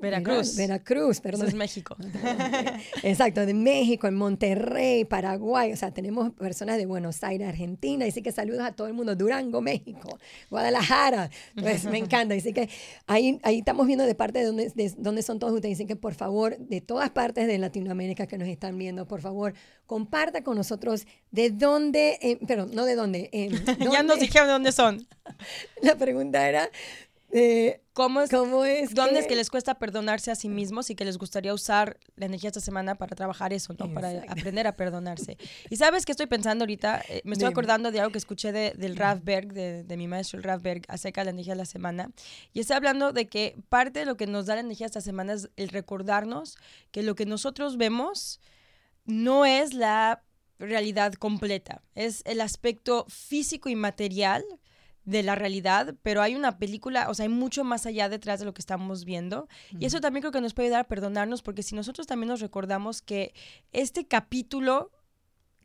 [0.00, 0.56] Veracruz.
[0.56, 1.46] Veracruz, perdón.
[1.46, 1.96] es México.
[3.04, 5.72] Exacto, de México, en Monterrey, Paraguay.
[5.72, 8.06] O sea, tenemos personas de Buenos Aires, Argentina.
[8.06, 9.14] Así que saludos a todo el mundo.
[9.14, 10.18] Durango, México.
[10.50, 11.30] Guadalajara.
[11.54, 12.34] Pues me encanta.
[12.34, 12.68] Así que
[13.06, 15.78] ahí, ahí estamos viendo de parte de dónde, de dónde son todos ustedes.
[15.78, 19.54] Dicen que por favor, de todas partes de Latinoamérica que nos están viendo, por favor,
[19.86, 23.30] comparta con nosotros de dónde, eh, pero no de dónde.
[23.32, 23.48] Eh,
[23.92, 25.06] ya nos dijeron de dónde son.
[25.82, 26.68] La pregunta era...
[27.32, 30.94] Eh, ¿Cómo es, ¿Cómo es ¿Dónde es que les cuesta perdonarse a sí mismos y
[30.94, 33.92] que les gustaría usar la energía esta semana para trabajar eso, ¿no?
[33.92, 35.36] Para aprender a perdonarse.
[35.68, 38.72] Y sabes que estoy pensando ahorita, eh, me estoy acordando de algo que escuché de,
[38.76, 42.10] del Rafberg, de, de, mi maestro el Rafberg, acerca de la energía de la semana.
[42.52, 45.34] Y está hablando de que parte de lo que nos da la energía esta semana
[45.34, 46.56] es el recordarnos
[46.90, 48.40] que lo que nosotros vemos
[49.04, 50.22] no es la
[50.58, 54.44] realidad completa, es el aspecto físico y material
[55.10, 58.46] de la realidad, pero hay una película, o sea, hay mucho más allá detrás de
[58.46, 59.48] lo que estamos viendo.
[59.78, 62.40] Y eso también creo que nos puede ayudar a perdonarnos, porque si nosotros también nos
[62.40, 63.34] recordamos que
[63.72, 64.92] este capítulo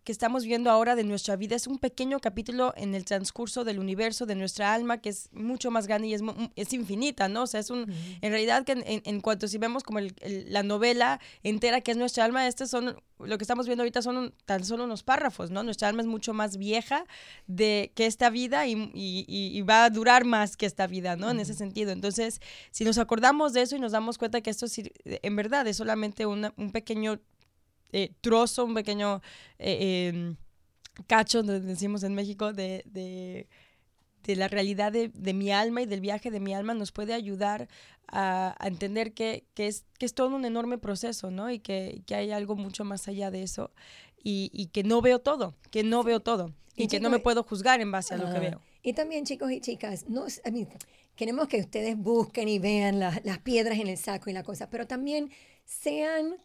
[0.05, 3.79] que estamos viendo ahora de nuestra vida es un pequeño capítulo en el transcurso del
[3.79, 6.21] universo, de nuestra alma, que es mucho más grande y es,
[6.55, 7.41] es infinita, ¿no?
[7.41, 7.91] O sea, es un,
[8.21, 12.23] en realidad que en, en, cuanto si vemos como la novela entera que es nuestra
[12.23, 15.63] alma, este son, lo que estamos viendo ahorita son tan solo unos párrafos, ¿no?
[15.63, 17.05] Nuestra alma es mucho más vieja
[17.47, 21.31] de que esta vida y, y, y va a durar más que esta vida, ¿no?
[21.31, 21.91] En ese sentido.
[21.91, 24.67] Entonces, si nos acordamos de eso y nos damos cuenta que esto
[25.03, 27.19] en verdad es solamente un pequeño
[27.91, 29.21] eh, trozo, un pequeño
[29.59, 30.35] eh, em,
[31.07, 36.39] cacho, decimos en México, de, de, la realidad de, mi alma y del viaje de
[36.39, 37.67] mi alma nos puede ayudar
[38.07, 41.51] a, entender que, es, que es todo un enorme proceso, ¿no?
[41.51, 43.71] Y que, hay algo mucho más allá de eso
[44.23, 47.81] y, que no veo todo, que no veo todo y, que no me puedo juzgar
[47.81, 48.61] en base a lo que veo.
[48.81, 50.25] Y también, chicos y chicas, no,
[51.15, 54.85] queremos que ustedes busquen y vean las piedras en el saco y la cosa, pero
[54.87, 55.31] también
[55.65, 56.35] sean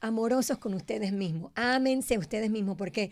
[0.00, 1.52] amorosos con ustedes mismos.
[1.54, 3.10] Ámense ustedes mismos porque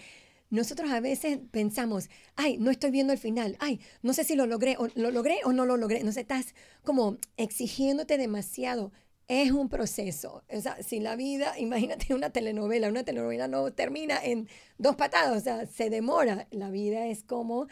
[0.50, 4.46] nosotros a veces pensamos, ay, no estoy viendo el final, ay, no sé si lo
[4.46, 6.04] logré o lo logré o no lo logré.
[6.04, 8.92] No sé, estás como exigiéndote demasiado.
[9.26, 10.44] Es un proceso.
[10.48, 15.36] O sea, si la vida, imagínate una telenovela, una telenovela no termina en dos patadas,
[15.36, 16.46] o sea, se demora.
[16.50, 17.66] La vida es como,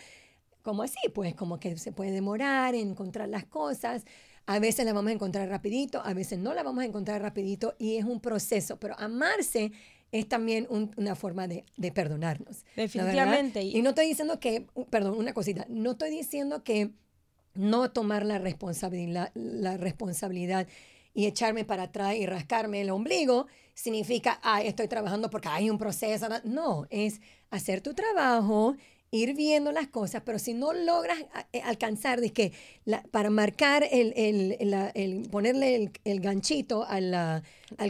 [0.63, 4.05] como así, pues como que se puede demorar en encontrar las cosas.
[4.47, 7.75] A veces la vamos a encontrar rapidito, a veces no la vamos a encontrar rapidito
[7.79, 9.73] y es un proceso, pero amarse
[10.11, 12.65] es también una forma de, perdonarnos.
[12.77, 13.63] Definitivamente.
[13.63, 16.91] Y no estoy diciendo que, perdón, una cosita, no estoy diciendo que
[17.55, 20.67] no tomar la responsabilidad, la responsabilidad
[21.15, 25.79] y echarme para atrás y rascarme el ombligo significa, ah, estoy trabajando porque hay un
[25.79, 26.29] proceso.
[26.45, 28.77] No, es hacer tu trabajo
[29.13, 31.19] ir viendo las cosas, pero si no logras
[31.53, 32.53] eh, alcanzar de que
[33.11, 37.45] para marcar el, el, ponerle el, ganchito al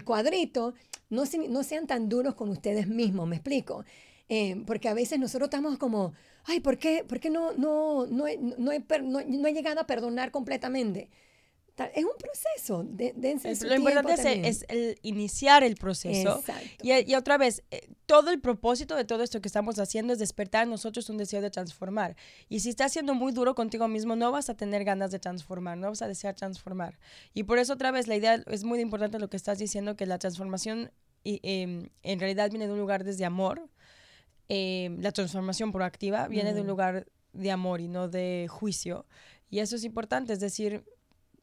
[0.05, 0.75] cuadrito,
[1.11, 3.85] no, no sean tan duros con ustedes mismos, me explico.
[4.29, 6.13] Eh, porque a veces nosotros estamos como,
[6.45, 8.25] ay, ¿por qué, por qué no, no, no,
[8.59, 11.09] no, he, no, he llegado a perdonar completamente?
[11.95, 12.85] Es un proceso.
[12.85, 13.15] De,
[13.67, 16.43] lo importante es, el iniciar el proceso.
[16.83, 20.19] Y, y, otra vez, eh, todo el propósito de todo esto que estamos haciendo es
[20.19, 22.17] despertar en nosotros un deseo de transformar.
[22.49, 25.79] Y si estás siendo muy duro contigo mismo, no vas a tener ganas de transformar,
[25.79, 26.99] no vas a desear transformar.
[27.33, 30.07] Y por eso, otra vez, la idea es muy importante lo que estás diciendo, que
[30.07, 30.91] la transformación
[31.25, 33.69] em, en realidad viene de un lugar desde amor.
[34.49, 39.07] Em, la transformación proactiva viene de un lugar de amor y no de juicio.
[39.49, 40.85] Y eso es importante, es decir,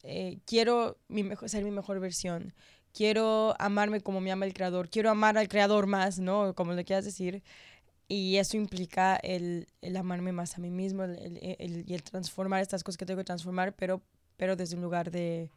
[0.04, 2.54] eh, quiero mi mejor, ser mi mejor versión,
[2.94, 6.54] quiero amarme como me ama el creador, quiero amar al creador más, ¿no?
[6.56, 7.44] Como le quieras decir.
[8.08, 12.62] Y eso implica el, el amarme más a mí mismo el, el, y el transformar
[12.62, 14.02] estas cosas que tengo que transformar, pero,
[14.36, 15.52] pero desde un lugar de,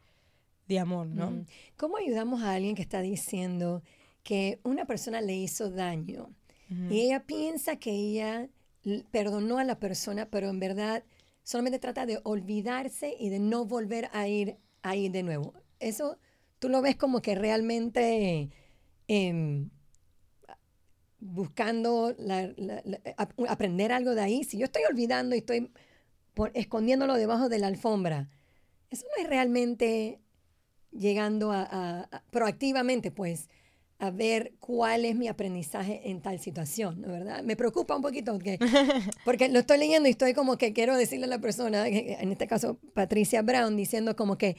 [0.67, 1.45] de amor, ¿no?
[1.77, 3.81] ¿Cómo ayudamos a alguien que está diciendo
[4.21, 6.29] que una persona le hizo daño
[6.89, 8.49] y ella piensa que ella
[9.11, 11.03] perdonó a la persona, pero en verdad
[11.43, 15.53] solamente trata de olvidarse y de no volver a ir ahí de nuevo.
[15.79, 16.17] Eso
[16.59, 18.49] tú lo ves como que realmente
[19.07, 19.69] em,
[21.19, 22.15] buscando
[23.47, 24.43] aprender algo de ahí.
[24.43, 25.71] Si yo estoy olvidando y estoy
[26.53, 28.29] escondiéndolo debajo de la alfombra,
[28.89, 30.19] eso no es realmente
[30.91, 33.49] llegando a proactivamente, pues,
[34.03, 37.41] a ver cuál es mi aprendizaje en tal situación, ¿no verdad?
[37.41, 38.59] Me preocupa un poquito porque,
[39.23, 42.45] porque lo estoy leyendo y estoy como que quiero decirle a la persona, en este
[42.45, 44.57] caso Patricia Brown, diciendo como que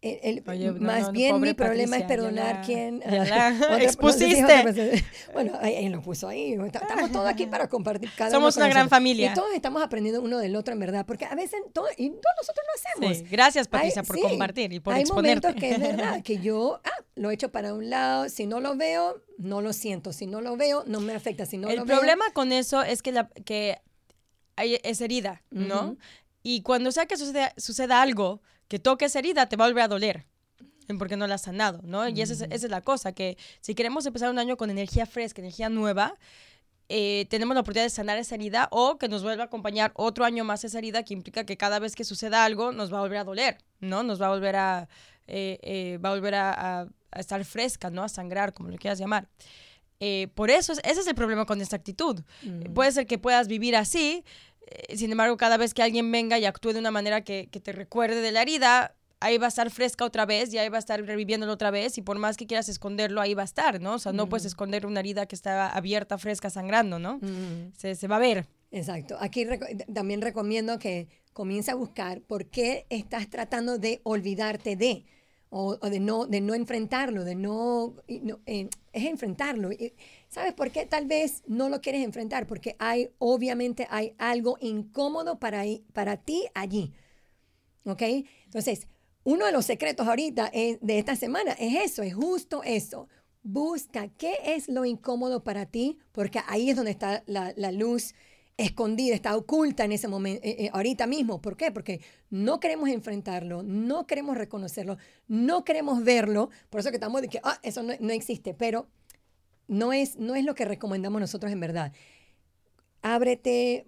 [0.00, 0.44] el,
[0.80, 3.02] más bien mi problema es perdonar quien
[3.80, 5.04] expusiste.
[5.32, 6.52] bueno, él lo puso ahí.
[6.52, 9.32] Estamos todos aquí para compartir cada Somos una gran familia.
[9.32, 12.34] Y todos estamos aprendiendo uno del otro, en verdad, porque a veces todo, y todos
[12.40, 13.30] nosotros lo hacemos.
[13.30, 15.48] gracias, Patricia, por compartir y por hay exponerte.
[15.48, 18.60] Hay momentos que es verdad, que yo ah, lo echo para un lado, si no
[18.60, 21.82] lo veo, no lo siento, si no lo veo, no me afecta, si no El
[21.82, 23.78] problema con eso es que, la, que
[24.54, 25.96] hay, es herida, ¿no?
[26.50, 29.88] Y cuando sea que suceda, suceda algo que toques herida, te va a volver a
[29.88, 30.26] doler
[30.98, 32.08] porque no la has sanado, ¿no?
[32.08, 35.04] Y esa es, esa es, la cosa, que si queremos empezar un año con energía
[35.04, 36.14] fresca, energía nueva,
[36.88, 40.24] eh, tenemos la oportunidad de sanar esa herida o que nos vuelva a acompañar otro
[40.24, 43.02] año más esa herida que implica que cada vez que suceda algo nos va a
[43.02, 44.02] volver a doler, ¿no?
[44.02, 44.88] Nos va a volver a,
[45.26, 48.02] eh, eh, va a, volver a, a, estar fresca, ¿no?
[48.02, 49.28] A sangrar, como lo quieras llamar.
[50.34, 52.22] por eso, ese es el problema con esta actitud.
[52.72, 54.24] Puede ser que puedas vivir así,
[54.57, 54.57] eh,
[54.94, 58.20] sin embargo, cada vez que alguien venga y actúe de una manera que, te recuerde
[58.20, 61.02] de la herida, ahí va a estar fresca otra vez y ahí va a estar
[61.02, 63.94] reviviéndolo otra vez y por más que quieras esconderlo, ahí va a estar, ¿no?
[63.94, 67.20] O sea, no puedes esconder una herida que está abierta, fresca, sangrando, ¿no?
[67.76, 68.46] se, va a ver.
[68.70, 69.16] Exacto.
[69.20, 69.46] Aquí
[69.92, 75.04] también recomiendo que comience a buscar por qué estás tratando de olvidarte de
[75.50, 79.70] o, de, no, de no enfrentarlo, de no, eh, es enfrentarlo.
[80.28, 82.46] ¿Sabes por qué tal vez no lo quieres enfrentar?
[82.46, 86.92] Porque hay, obviamente hay algo incómodo para, para ti allí.
[87.84, 88.02] ¿Ok?
[88.44, 88.86] Entonces,
[89.24, 93.08] uno de los secretos ahorita de esta semana es eso, es justo eso.
[93.42, 98.14] Busca qué es lo incómodo para ti, porque ahí es donde está la, la luz
[98.58, 101.40] escondida, está oculta en ese momento, eh, eh, ahorita mismo.
[101.40, 101.70] ¿Por qué?
[101.70, 106.50] Porque no queremos enfrentarlo, no queremos reconocerlo, no queremos verlo.
[106.68, 108.88] Por eso que estamos de que, ah, eso no, no, existe, pero
[109.68, 111.92] no es, no es lo que recomendamos nosotros en verdad.
[113.00, 113.86] Ábrete,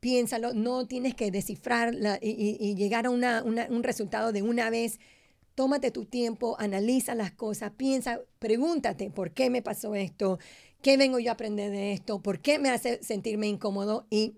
[0.00, 5.00] piénsalo, no tienes que descifrar y, llegar a una, un resultado de una vez.
[5.54, 10.38] Tómate tu tiempo, analiza las cosas, piensa, pregúntate, ¿por qué me pasó esto?
[10.82, 12.20] ¿Qué vengo yo a aprender de esto?
[12.20, 14.06] ¿Por qué me hace sentirme incómodo?
[14.10, 14.34] Y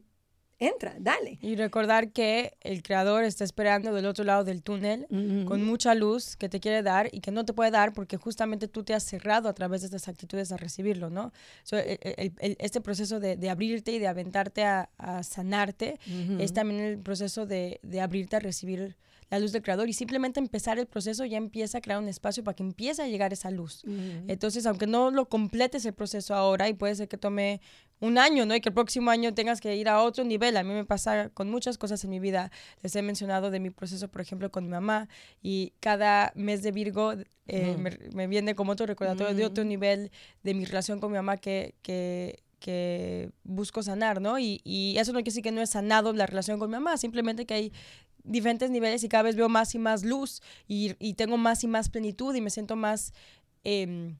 [0.58, 1.38] entra, dale.
[1.40, 5.06] Y recordar que el creador está esperando del otro lado del túnel
[5.46, 8.68] con mucha luz que te quiere dar y que no te puede dar porque justamente
[8.68, 11.32] tú te has cerrado a través de estas actitudes a recibirlo, ¿no?
[11.72, 11.98] E,
[12.40, 14.88] e, este proceso de, abrirte y de aventarte a,
[15.22, 15.98] sanarte
[16.38, 18.96] es también el proceso de, de abrirte a recibir
[19.32, 22.44] la luz del creador y simplemente empezar el proceso ya empieza a crear un espacio
[22.44, 23.82] para que empiece a llegar esa luz.
[24.28, 27.62] Entonces, aunque no lo completes el proceso ahora y puede ser que tome
[28.00, 28.54] un año, ¿no?
[28.54, 30.54] Y que el próximo año tengas que ir a otro nivel.
[30.58, 32.50] A mí me pasa con muchas cosas en mi vida.
[32.82, 35.08] Les he mencionado de mi proceso, por ejemplo, con mi mamá
[35.40, 37.14] y cada mes de Virgo
[37.46, 40.10] eh, me, viene como otro recordatorio de otro nivel
[40.42, 44.38] de mi relación con mi mamá que, que que busco sanar, ¿no?
[44.38, 46.96] Y, y, eso no quiere decir que no he sanado la relación con mi mamá,
[46.96, 47.72] simplemente que hay
[48.24, 51.68] diferentes niveles y cada vez veo más y más luz y, y tengo más y
[51.68, 53.12] más plenitud y me siento más
[53.64, 54.16] em,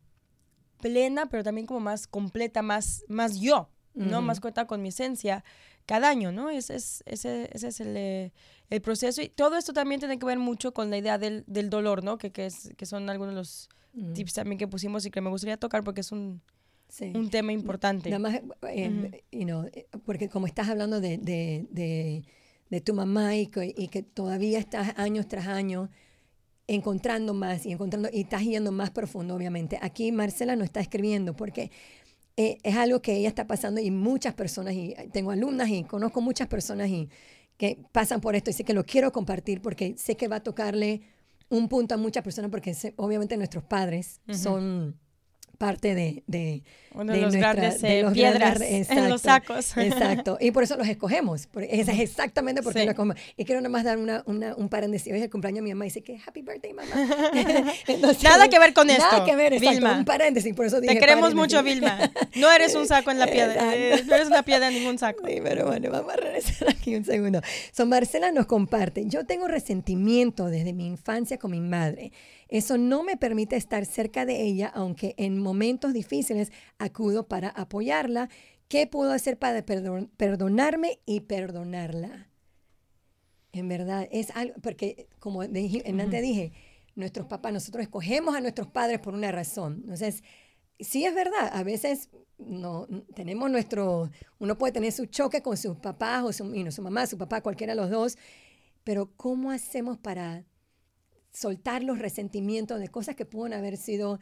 [0.81, 4.23] plena, pero también como más completa, más, más yo, ¿no?
[4.23, 5.45] Más cuenta con mi esencia
[5.87, 6.51] cada año, ¿no?
[6.51, 8.33] Ese es, ese, ese es el, eh,
[8.71, 9.23] el, proceso.
[9.23, 12.19] Y todo esto también tiene que ver mucho con la idea del, del dolor, ¿no?
[12.19, 13.69] Que, que, es, que son algunos de los
[14.15, 16.41] tips también que pusimos y que me gustaría tocar porque es un,
[17.15, 18.11] un tema importante.
[18.11, 22.25] Nada más, eh, eh, porque como estás hablando de, de de
[22.81, 25.91] tu mamá y que, y que todavía estás años tras años,
[26.67, 29.79] encontrando más y encontrando y estás yendo más profundo, obviamente.
[29.83, 31.71] Aquí Marcela no está escribiendo porque
[32.37, 36.21] eh, es algo que ella está pasando y muchas personas, y tengo alumnas y conozco
[36.21, 37.09] muchas personas y
[37.57, 40.43] que pasan por esto y sé que lo quiero compartir porque sé que va a
[40.43, 41.03] tocarle
[41.51, 44.99] un punto a muchas personas porque obviamente nuestros padres son
[45.63, 49.77] parte de, de, Uno de, los grandes de los piedras en los sacos.
[49.77, 50.37] Exacto.
[50.41, 51.47] Y por eso los escogemos.
[51.71, 53.17] es exactamente porque los escogemos.
[53.37, 55.13] Y quiero nada más dar una, una, un paréntesis.
[55.13, 56.91] Hoy es el cumpleaños de mi mamá y dice que happy birthday, mamá.
[58.25, 59.05] nada que ver con esto.
[59.05, 59.99] Nada que ver, exacto, Vilma.
[59.99, 62.11] Un paréntesis, por eso dije Te queremos mucho, Vilma.
[62.35, 63.77] No eres un saco en la piedra.
[63.77, 65.25] Eh, no eres una piedra en ningún saco.
[65.29, 67.41] Sí, pero bueno, vamos a regresar aquí un segundo.
[67.71, 69.05] So, Marcela nos comparte.
[69.07, 72.11] Yo tengo resentimiento desde mi infancia con mi madre.
[72.53, 78.29] Eso no me permite estar cerca de ella, aunque en momentos difíciles acudo para apoyarla.
[78.69, 82.29] ¿Qué puedo hacer para perdonarme y perdonarla?
[83.53, 86.53] En verdad, es algo, porque como dije, antes dije,
[86.95, 89.79] nuestros papás, nosotros escogemos a nuestros padres por una razón.
[89.85, 90.23] Entonces,
[90.79, 95.79] sí es verdad, a veces no tenemos nuestro, uno puede tener su choque con sus
[95.79, 98.19] papás o su, su mamá, su papá, cualquiera de los dos,
[98.85, 100.45] pero ¿cómo hacemos para
[101.33, 104.21] soltar los resentimientos de cosas que pueden haber sido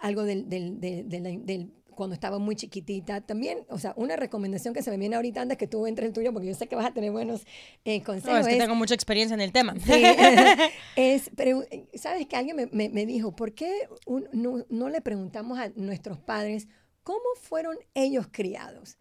[0.00, 3.20] algo del, del, del, cuando estaba muy chiquitita.
[3.20, 6.14] También, o sea, una recomendación que se me viene ahorita antes que tú entres el
[6.14, 7.42] tuyo, porque yo sé que vas a tener buenos
[7.84, 8.32] eh, consejos.
[8.32, 9.74] No, es que tengo mucha experiencia en el tema.
[10.96, 13.88] es, pero, ¿sabes que Alguien me, me, dijo, ¿por qué
[14.32, 16.68] no, no, le preguntamos a nuestros padres
[17.02, 18.96] cómo fueron ellos criados?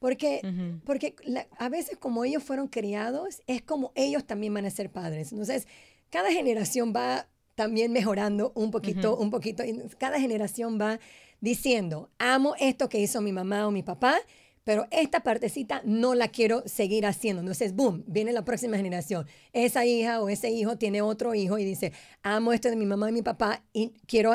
[0.00, 0.40] Porque,
[0.84, 1.14] porque
[1.58, 5.30] a veces como ellos fueron criados, es como ellos también van a ser padres.
[5.30, 5.68] Entonces,
[6.10, 9.62] cada generación va también mejorando un poquito, un poquito.
[9.98, 10.98] Cada generación va
[11.40, 14.16] diciendo, amo esto que hizo mi mamá o mi papá,
[14.64, 17.40] pero esta partecita no la quiero seguir haciendo.
[17.40, 19.26] Entonces, boom, viene la próxima generación.
[19.52, 21.92] Esa hija o ese hijo tiene otro hijo y dice,
[22.22, 24.32] amo esto de mi mamá y mi papá y quiero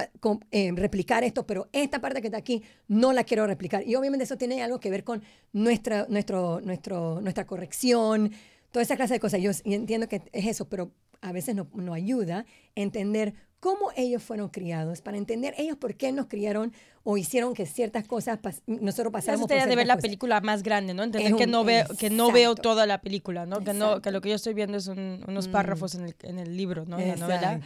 [0.52, 3.88] eh, replicar esto, pero esta parte que está aquí no la quiero replicar.
[3.88, 8.32] Y obviamente eso tiene algo que ver con nuestra, nuestro, nuestro, nuestra corrección,
[8.72, 9.42] toda esa clase de cosas.
[9.42, 13.34] Yo entiendo que es eso, pero a veces nos no ayuda entender
[13.66, 16.72] cómo ellos fueron criados, para entender ellos por qué nos criaron
[17.04, 21.02] o hicieron que ciertas cosas nosotros pasamos por de ver la película más grande, ¿no?
[21.02, 23.62] Entender que no veo que no veo toda la película, ¿no?
[23.62, 25.52] Que no que lo que yo estoy viendo es unos mm.
[25.52, 27.00] párrafos en, el, en, el, libro, ¿no?
[27.00, 27.60] En la novela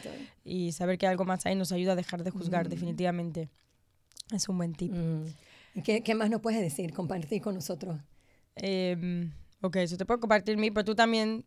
[0.46, 2.70] y saber que algo más ahí nos ayuda a dejar de juzgar mm.
[2.70, 3.50] definitivamente.
[4.32, 4.94] Es un buen tip.
[4.94, 5.82] Mm.
[5.84, 8.00] ¿Qué, ¿Qué, más nos puedes decir, compartir con nosotros?
[8.56, 11.44] Eh, ok, eso te puedo compartir mí, pero tú también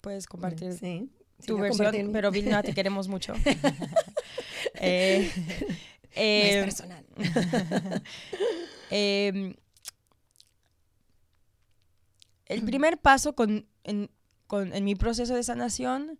[0.00, 0.72] puedes compartir.
[0.72, 1.08] Sí
[1.46, 3.34] tu versión, pero Vilna, te queremos mucho.
[4.74, 5.30] eh,
[6.12, 7.06] es em, personal.
[8.90, 9.54] Em,
[12.46, 14.10] el primer paso con, en,
[14.46, 16.18] con, en mi proceso de sanación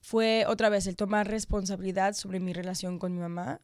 [0.00, 3.60] fue otra vez el tomar responsabilidad sobre mi relación con mi mamá.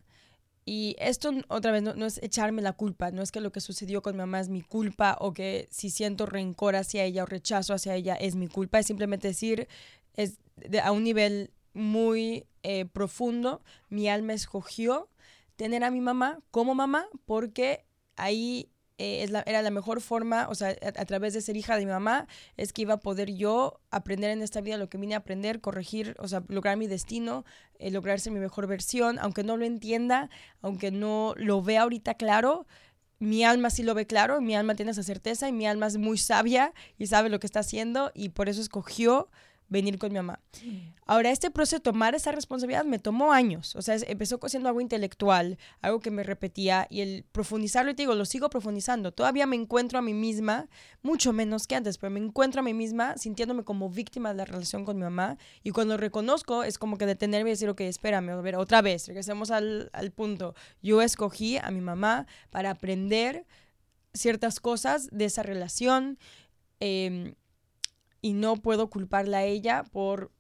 [0.69, 3.61] Y esto otra vez no, no, es echarme la culpa, no es que lo que
[3.61, 7.27] sucedió con mi mamá es mi culpa o que si siento rencor hacia ella o
[7.27, 9.69] rechazo hacia ella es mi culpa, es simplemente decir,
[10.17, 10.39] es
[10.83, 15.09] a un nivel muy eh, profundo, mi alma escogió
[15.57, 17.85] tener a mi mamá como mamá porque
[18.17, 21.93] ahí eh, era la mejor forma, o sea, a, través de ser hija de mi
[21.93, 22.27] mamá,
[22.57, 25.61] es que iba a poder yo aprender en esta vida lo que vine a aprender,
[25.61, 27.45] corregir, o sea, lograr mi destino,
[27.79, 30.31] eh, lograr ser mi mejor versión, aunque no lo entienda,
[30.63, 32.67] aunque no lo vea ahorita claro,
[33.19, 35.99] mi alma sí lo ve claro, mi alma tiene esa certeza y mi alma es
[35.99, 39.29] muy sabia y sabe lo que está haciendo y por eso escogió
[39.69, 40.41] venir con mi mamá.
[41.07, 43.75] Ahora, este proceso de tomar esa responsabilidad me tomó años.
[43.77, 48.03] O sea, empezó siendo algo intelectual, algo que me repetía y el profundizarlo, y te
[48.03, 49.13] digo, lo sigo profundizando.
[49.13, 50.69] Todavía me encuentro a mí misma,
[51.03, 54.45] mucho menos que antes, pero me encuentro a mí misma sintiéndome como víctima de la
[54.45, 55.37] relación con mi mamá.
[55.63, 59.07] Y cuando reconozco, es como que detenerme y decir, ok, espérame, a ver, otra vez,
[59.09, 60.55] regresemos al, punto.
[60.83, 63.47] Yo escogí a mi mamá para aprender
[64.15, 66.19] ciertas cosas de esa relación.
[66.81, 67.35] Eh,
[68.21, 70.33] y no puedo culparla a ella por,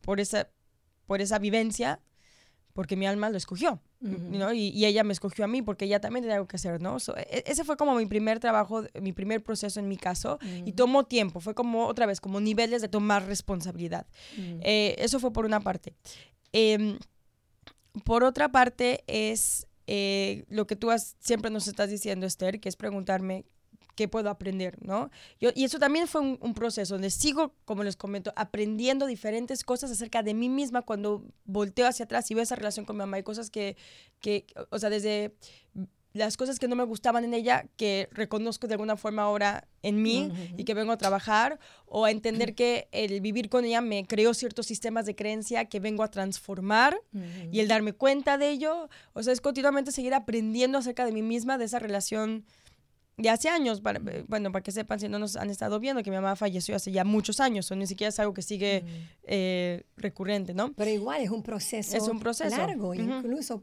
[0.00, 0.48] por, esa,
[1.06, 2.00] por esa vivencia,
[2.72, 3.80] porque mi alma lo escogió.
[4.00, 4.52] ¿no?
[4.52, 6.98] Y, ella me escogió a mí porque ella también tenía algo que hacer, ¿no?
[7.16, 11.04] E, ese fue como mi primer trabajo, mi primer proceso en mi caso y tomó
[11.04, 14.06] tiempo, fue como otra vez, como niveles de tomar responsabilidad.
[14.36, 15.94] Eh, eso fue por una parte.
[16.52, 16.98] Em,
[18.04, 22.76] por otra parte es eh, lo que tú siempre nos estás diciendo, Esther, que es
[22.76, 23.46] preguntarme
[23.96, 25.10] qué puedo aprender, ¿no?
[25.40, 29.90] Yo, y eso también fue un, proceso donde sigo, como les comento, aprendiendo diferentes cosas
[29.90, 33.16] acerca de mí misma cuando volteo hacia atrás y veo esa relación con mi mamá.
[33.16, 33.76] Hay cosas que,
[34.20, 35.34] que o sea, desde
[36.12, 40.02] las cosas que no me gustaban en ella, que reconozco de alguna forma ahora en
[40.02, 44.06] mí y que vengo a trabajar, o a entender que el vivir con ella me
[44.06, 46.98] creó ciertos sistemas de creencia que vengo a transformar
[47.52, 51.22] y el darme cuenta de ello, o sea, es continuamente seguir aprendiendo acerca de mí
[51.22, 52.44] misma, de esa relación
[53.18, 56.02] de hace años, para, eh, bueno, para que sepan si no nos han estado viendo,
[56.02, 58.84] que mi mamá falleció hace ya muchos años, o ni siquiera es algo que sigue
[59.22, 60.74] eh, recurrente, ¿no?
[60.74, 62.56] Pero igual es un proceso, es un proceso.
[62.56, 63.62] largo, incluso,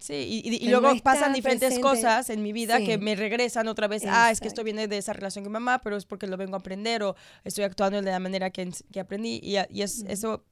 [0.00, 4.30] Sí, y, luego pasan diferentes cosas en mi vida que me regresan otra vez, ah,
[4.30, 6.54] es que esto viene de esa relación con mi mamá, pero es porque lo vengo
[6.54, 10.44] a aprender o estoy actuando de la manera que, que aprendí, y, y es, eso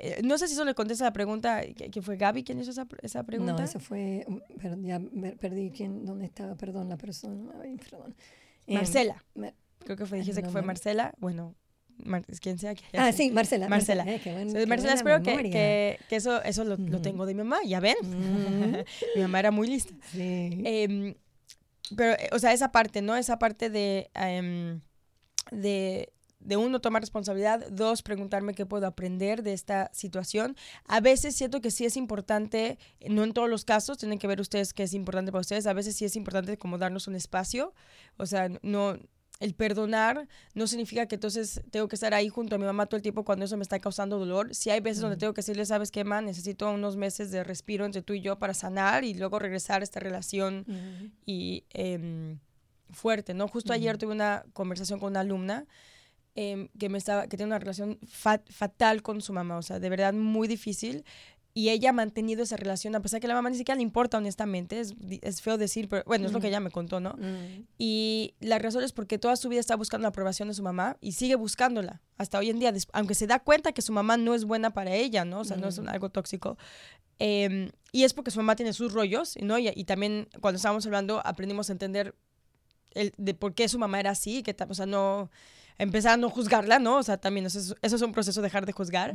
[0.00, 2.86] eh, no sé si eso le contesta la pregunta, que, fue Gaby quien hizo esa,
[3.02, 3.52] esa, pregunta.
[3.52, 4.26] No, eso fue,
[4.60, 5.00] pero ya
[5.38, 8.14] perdí quién, dónde estaba, perdón, la persona, perdón.
[8.66, 9.24] Em, Marcela.
[9.84, 11.54] Creo que fue, dijiste que fue Marcela, bueno,
[12.40, 13.68] quien sea que Ah, sí, Marcela.
[13.68, 14.04] Marcela.
[14.66, 17.96] Marcela, espero que, que, que, eso, eso lo, lo, tengo de mi mamá, ya ven.
[19.16, 19.94] mi mamá era muy lista.
[20.10, 20.62] Sí.
[20.64, 21.14] Em,
[21.96, 23.16] pero, eh, o sea, esa parte, ¿no?
[23.16, 24.80] Esa parte de, em,
[25.50, 26.13] de
[26.44, 30.56] de uno, tomar responsabilidad, dos, preguntarme qué puedo aprender de esta situación.
[30.86, 32.78] A veces siento que sí es importante,
[33.08, 35.72] no en todos los casos, tienen que ver ustedes qué es importante para ustedes, a
[35.72, 37.74] veces sí es importante como darnos un espacio,
[38.18, 38.98] o sea, no,
[39.40, 42.96] el perdonar no significa que entonces tengo que estar ahí junto a mi mamá todo
[42.96, 44.54] el tiempo cuando eso me está causando dolor.
[44.54, 46.26] Si hay veces donde tengo que decirle, ¿sabes qué, man?
[46.26, 49.84] Necesito unos meses de respiro entre tú y yo para sanar y luego regresar a
[49.84, 50.64] esta relación
[51.26, 52.38] y em,
[52.90, 53.48] fuerte, ¿no?
[53.48, 55.66] Justo ayer tuve una conversación con una alumna
[56.36, 59.88] Em, que, me estaba, que tiene una relación fatal con su mamá, o sea, de
[59.88, 61.04] verdad muy difícil.
[61.56, 64.18] Y ella ha mantenido esa relación, a pesar que la mamá ni siquiera le importa,
[64.18, 64.80] honestamente.
[64.80, 67.16] Es, es feo decir, pero bueno, es lo que ella me contó, ¿no?
[67.78, 70.96] Y la razón es porque toda su vida está buscando la aprobación de su mamá
[71.00, 74.34] y sigue buscándola hasta hoy en día, aunque se da cuenta que su mamá no
[74.34, 75.40] es buena para ella, ¿no?
[75.40, 76.58] O sea, no es algo tóxico.
[77.20, 79.56] Em, y es porque su mamá tiene sus rollos, ¿no?
[79.56, 82.16] Y, y, también cuando estábamos hablando aprendimos a entender
[82.90, 85.30] el, de por qué su mamá era así, que, o sea, no
[85.78, 86.98] empezar a no juzgarla, ¿no?
[86.98, 89.14] O sea, también eso es, eso es un proceso dejar de juzgar.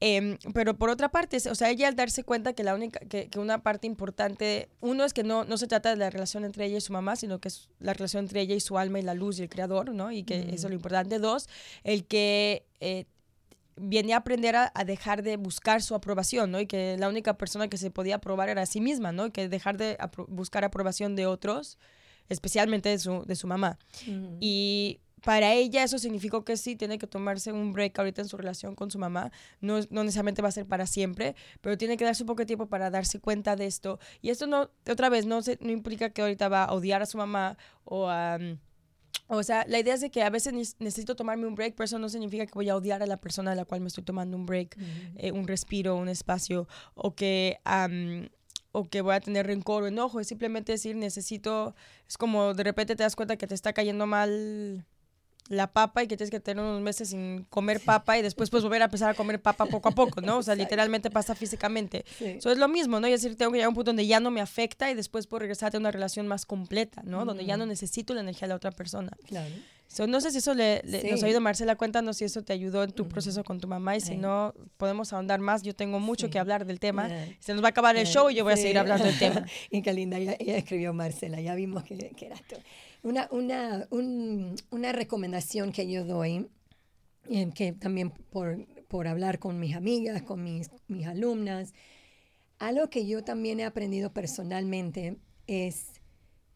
[0.00, 3.28] Em, pero por otra parte, o sea, ella al darse cuenta que la única, que,
[3.28, 6.66] que, una parte importante, uno es que no, no se trata de la relación entre
[6.66, 9.02] ella y su mamá, sino que es la relación entre ella y su alma y
[9.02, 10.12] la luz y el creador, ¿no?
[10.12, 11.18] Y que eso es lo importante.
[11.18, 11.48] Dos,
[11.84, 12.66] el que...
[12.80, 13.06] Eh,
[13.78, 16.60] viene a aprender a, dejar de buscar su aprobación, ¿no?
[16.60, 19.26] Y que la única persona que se podía aprobar era a sí misma, ¿no?
[19.26, 21.78] Y que dejar de buscar aprobación de otros,
[22.28, 23.78] especialmente de su, de su mamá.
[24.40, 28.36] Y para ella eso significó que sí, tiene que tomarse un break ahorita en su
[28.36, 29.32] relación con su mamá.
[29.60, 32.46] No, no necesariamente va a ser para siempre, pero tiene que darse un poco de
[32.46, 33.98] tiempo para darse cuenta de esto.
[34.22, 37.06] Y esto no, otra vez, no, se, no implica que ahorita va a odiar a
[37.06, 38.38] su mamá o a...
[39.26, 41.98] O sea, la idea es de que a veces necesito tomarme un break, pero eso
[41.98, 44.36] no significa que voy a odiar a la persona de la cual me estoy tomando
[44.36, 44.78] un break,
[45.16, 47.58] eh, un respiro, un espacio, o que,
[48.70, 50.20] o que voy a tener rencor o enojo.
[50.20, 51.74] Es simplemente decir, necesito,
[52.08, 54.86] es como de repente te das cuenta que te está cayendo mal
[55.48, 58.64] la papa y que tienes que tener unos meses sin comer papa y después puedes
[58.64, 60.38] volver a empezar a comer papa poco a poco, ¿no?
[60.38, 62.04] O sea, literalmente pasa físicamente.
[62.20, 63.08] Eso es lo mismo, ¿no?
[63.08, 64.94] Y es decir, tengo que llegar a un punto donde ya no me afecta y
[64.94, 67.24] después puedo regresar a una relación más completa, ¿no?
[67.24, 69.12] Donde ya no necesito la energía de la otra persona.
[69.26, 69.54] Claro.
[70.08, 72.92] no sé si eso le, nos ha ido Marcela, cuéntanos si eso te ayudó en
[72.92, 75.62] tu proceso con tu mamá y si no, podemos ahondar más.
[75.62, 77.08] Yo tengo mucho que hablar del tema.
[77.38, 79.46] Se nos va a acabar el show y yo voy a seguir hablando del tema.
[79.70, 82.56] y qué linda, ella, escribió Marcela, ya vimos que, que eras tú.
[83.06, 83.86] Una, una,
[84.70, 86.48] una recomendación que yo doy,
[87.30, 91.72] eh, que también por, por, hablar con mis amigas, con mis, mis alumnas,
[92.58, 96.00] algo que yo también he aprendido personalmente es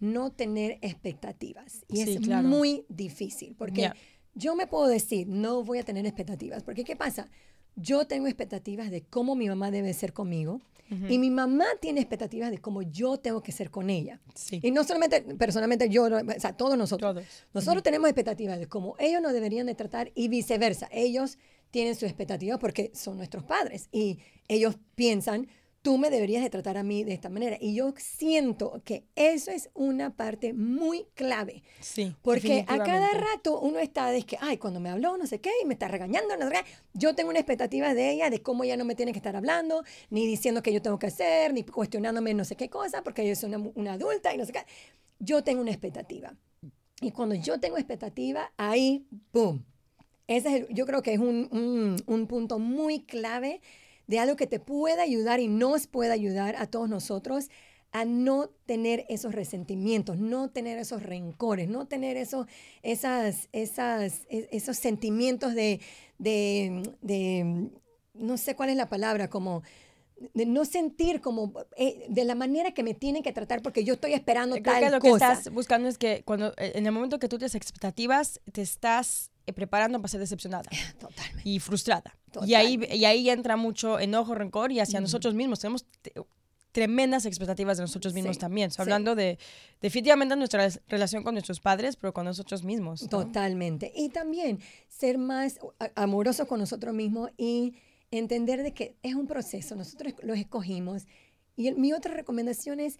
[0.01, 1.85] no tener expectativas.
[1.87, 3.93] Y es muy difícil, porque
[4.35, 7.29] yo me puedo decir, no voy a tener expectativas, porque ¿qué pasa?
[7.77, 10.61] Yo tengo expectativas de cómo mi mamá debe ser conmigo,
[11.09, 14.21] y mi mamá tiene expectativas de cómo yo tengo que ser con ella.
[14.51, 17.25] Y no solamente personalmente yo, o sea, todos nosotros.
[17.55, 20.89] Nosotros tenemos expectativas de cómo ellos nos deberían de tratar y viceversa.
[20.91, 21.39] Ellos
[21.71, 24.19] tienen sus expectativas porque son nuestros padres y
[24.49, 25.49] ellos piensan
[25.83, 27.57] tú me deberías de tratar a mí de esta manera.
[27.61, 31.63] Y yo siento que eso es una parte muy clave.
[31.81, 32.15] Sí.
[32.23, 35.51] Porque a cada rato uno está de que, ay, cuando me habló, no sé qué,
[35.63, 36.65] y me está regañando, no sé qué.
[36.95, 39.83] Yo tengo una expectativa de ella, de cómo ella no me tiene que estar hablando,
[40.11, 43.35] ni diciendo que yo tengo que hacer, ni cuestionándome no sé qué cosa, porque yo
[43.35, 44.65] soy una, adulta y no sé qué.
[45.19, 46.35] Yo tengo una expectativa.
[47.01, 49.65] Y cuando yo tengo expectativa, ahí, ¡boom!
[50.27, 53.61] Ese es yo creo que es un, un, un punto muy clave
[54.11, 57.49] de algo que te pueda ayudar y nos pueda ayudar a todos nosotros
[57.93, 62.49] a no tener esos resentimientos, no tener esos rencores, no tener esos,
[62.83, 65.81] esas, esas, e, esos sentimientos de,
[66.19, 67.71] de,
[68.15, 69.63] no sé cuál es la palabra, como
[70.35, 73.95] de no sentir como eh, de la manera que me tienen que tratar porque yo
[73.95, 75.29] estoy esperando Creo tal que lo cosa.
[75.29, 78.61] que estás buscando es que cuando eh, en el momento que tú tienes expectativas, te
[78.61, 81.49] estás preparando para ser decepcionada Totalmente.
[81.49, 82.17] y frustrada.
[82.47, 85.61] Y ahí, y ahí entra mucho enojo, rencor y hacia nosotros mismos.
[85.61, 86.13] Tenemos te-
[86.73, 88.69] tremendas expectativas de nosotros mismos Sí, también.
[88.69, 88.89] O sea, sí.
[88.91, 89.39] hablando de
[89.81, 93.03] definitivamente nuestra relación con nuestros padres, pero con nosotros mismos.
[93.03, 93.09] ¿no?
[93.09, 93.93] Totalmente.
[93.97, 95.59] Y también ser más
[95.97, 97.75] amorosos con nosotros mismos y
[98.13, 101.07] entender de que es un proceso, nosotros los escogimos.
[101.57, 102.99] Y el- mi otra recomendación es,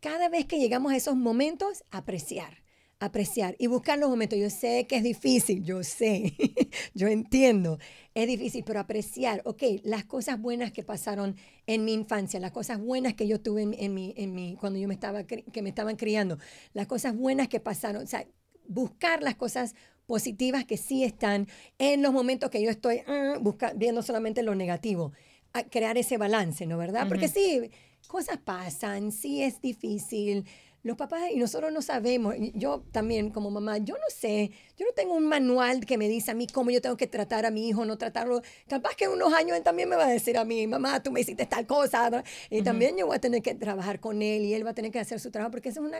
[0.00, 2.61] cada vez que llegamos a esos momentos, apreciar,
[3.04, 4.38] apreciar y buscar los momentos.
[4.38, 6.34] Yo sé que es difícil, yo sé,
[6.94, 7.78] yo entiendo,
[8.14, 11.36] es difícil, pero apreciar, ok, las cosas buenas que pasaron
[11.66, 14.78] en mi infancia, las cosas buenas que yo tuve en, en mi, en mi, cuando
[14.78, 16.38] yo me estaba, que me estaban criando,
[16.74, 18.26] las cosas buenas que pasaron, o sea,
[18.68, 19.74] buscar las cosas
[20.06, 21.48] positivas que sí están
[21.78, 25.12] en los momentos que yo estoy ah, busca- viendo solamente lo negativo,
[25.52, 27.08] a crear ese balance, ¿no verdad?
[27.08, 27.70] Porque sí,
[28.06, 30.44] cosas pasan, sí es difícil.
[30.84, 34.92] Los papás y nosotros no sabemos, yo también como mamá, yo no sé, yo no
[34.92, 37.68] tengo un manual que me dice a mí cómo yo tengo que tratar a mi
[37.68, 38.42] hijo, no tratarlo.
[38.66, 41.12] Capaz que en unos años él también me va a decir a mí, mamá, tú
[41.12, 42.24] me hiciste tal cosa.
[42.50, 44.90] Y también yo voy a tener que trabajar con él y él va a tener
[44.90, 45.98] que hacer su trabajo, porque eso es una,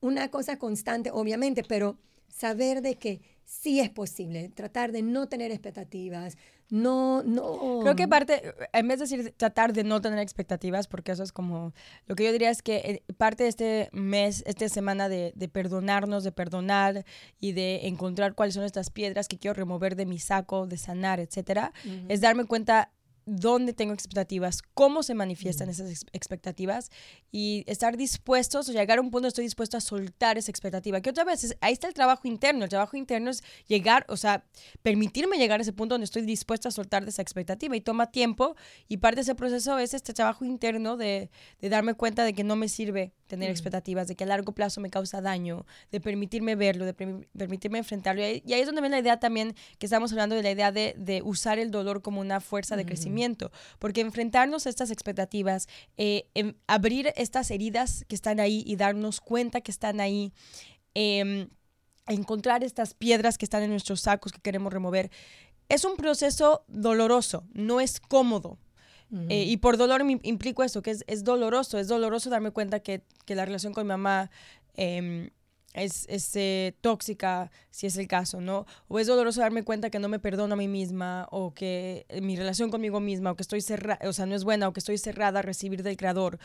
[0.00, 5.50] una cosa constante, obviamente, pero saber de que sí es posible, tratar de no tener
[5.50, 6.36] expectativas,
[6.72, 7.80] no, no.
[7.82, 11.30] Creo que parte, en vez de decir tratar de no tener expectativas, porque eso es
[11.30, 11.74] como,
[12.06, 15.48] lo que yo diría es que eh, parte de este mes, esta semana de, de
[15.48, 17.04] perdonarnos, de perdonar
[17.38, 21.20] y de encontrar cuáles son estas piedras que quiero remover de mi saco, de sanar,
[21.20, 21.74] etcétera,
[22.08, 22.90] es darme cuenta
[23.26, 26.90] dónde tengo expectativas, cómo se manifiestan esas ex- expectativas
[27.30, 31.00] y estar dispuestos, o llegar a un punto donde estoy dispuesto a soltar esa expectativa.
[31.00, 32.64] Que otra vez, es- ahí está el trabajo interno.
[32.64, 34.44] El trabajo interno es llegar, o sea,
[34.82, 38.10] permitirme llegar a ese punto donde estoy dispuesta a soltar de esa expectativa y toma
[38.10, 38.56] tiempo
[38.88, 42.44] y parte de ese proceso es este trabajo interno de, de darme cuenta de que
[42.44, 46.54] no me sirve tener expectativas, de que a largo plazo me causa daño, de permitirme
[46.54, 48.20] verlo, de permi- permitirme enfrentarlo.
[48.20, 50.50] Y ahí, y ahí es donde viene la idea también que estamos hablando de la
[50.50, 54.90] idea de, de usar el dolor como una fuerza de crecimiento, porque enfrentarnos a estas
[54.90, 55.66] expectativas,
[55.96, 60.32] eh, em- abrir estas heridas que están ahí y darnos cuenta que están ahí,
[60.94, 61.48] em,
[62.06, 65.10] encontrar estas piedras que están en nuestros sacos que queremos remover,
[65.68, 68.58] es un proceso doloroso, no es cómodo.
[69.28, 72.80] Eh, y por dolor me implico eso, que es, es doloroso, es doloroso darme cuenta
[72.80, 74.30] que, que la relación con mi mamá
[74.74, 75.28] em,
[75.74, 78.66] es, es, eh, tóxica, si es el caso, ¿no?
[78.88, 82.20] O es doloroso darme cuenta que no me perdono a mí misma, o que eh,
[82.20, 84.80] mi relación conmigo misma, o que estoy cerrada, o sea, no es buena, o que
[84.80, 86.38] estoy cerrada a recibir del Creador.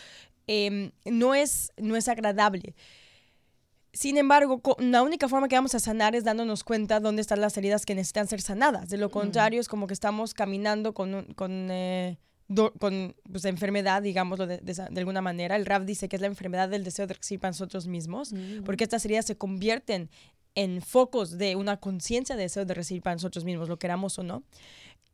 [0.47, 2.75] Em, no, es, no es agradable.
[3.93, 7.57] Sin embargo, la única forma que vamos a sanar es dándonos cuenta dónde están las
[7.57, 8.89] heridas que necesitan ser sanadas.
[8.89, 12.19] De lo contrario, es como que estamos caminando con, con, eh,
[12.79, 15.55] con pues, enfermedad, digámoslo de, de esa- de alguna manera.
[15.55, 18.33] El RAF dice que es la enfermedad del deseo de recibir para nosotros mismos,
[18.65, 20.09] porque estas heridas se convierten
[20.55, 24.23] en focos de una conciencia de deseo de recibir para nosotros mismos, lo queramos o
[24.23, 24.43] no.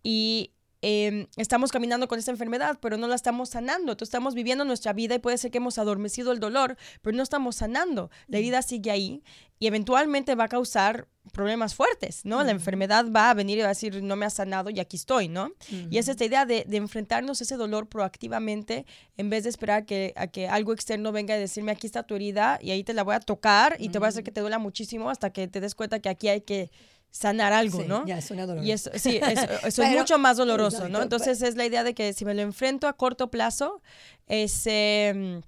[0.04, 0.52] Y
[0.86, 3.94] eh, estamos caminando con esta enfermedad, pero no la estamos sanando.
[3.94, 7.24] Entonces estamos viviendo nuestra vida y puede ser que hemos adormecido el dolor, pero no
[7.24, 8.12] estamos sanando.
[8.28, 9.24] La herida sigue ahí
[9.60, 12.44] y eventualmente va a causar problemas fuertes, ¿no?
[12.44, 14.98] La enfermedad va a venir y va a decir, no me has sanado y aquí
[14.98, 15.54] estoy, ¿no?
[15.90, 19.86] Y es esta idea de, de enfrentarnos a ese dolor proactivamente en vez de esperar
[19.86, 22.94] que, a que algo externo venga y decirme, aquí está tu herida y ahí te
[22.94, 25.48] la voy a tocar y te voy a hacer que te duela muchísimo hasta que
[25.48, 26.72] te des cuenta que aquí hay que
[27.14, 28.06] sanar algo, Sí, ¿no?
[28.08, 28.68] Ya suena doloroso.
[28.68, 31.04] Y eso, sí, eso, eso es mucho más doloroso, Exacto, ¿no?
[31.04, 33.82] Entonces es la idea de que si me lo enfrento a corto plazo,
[34.28, 35.40] es, eh,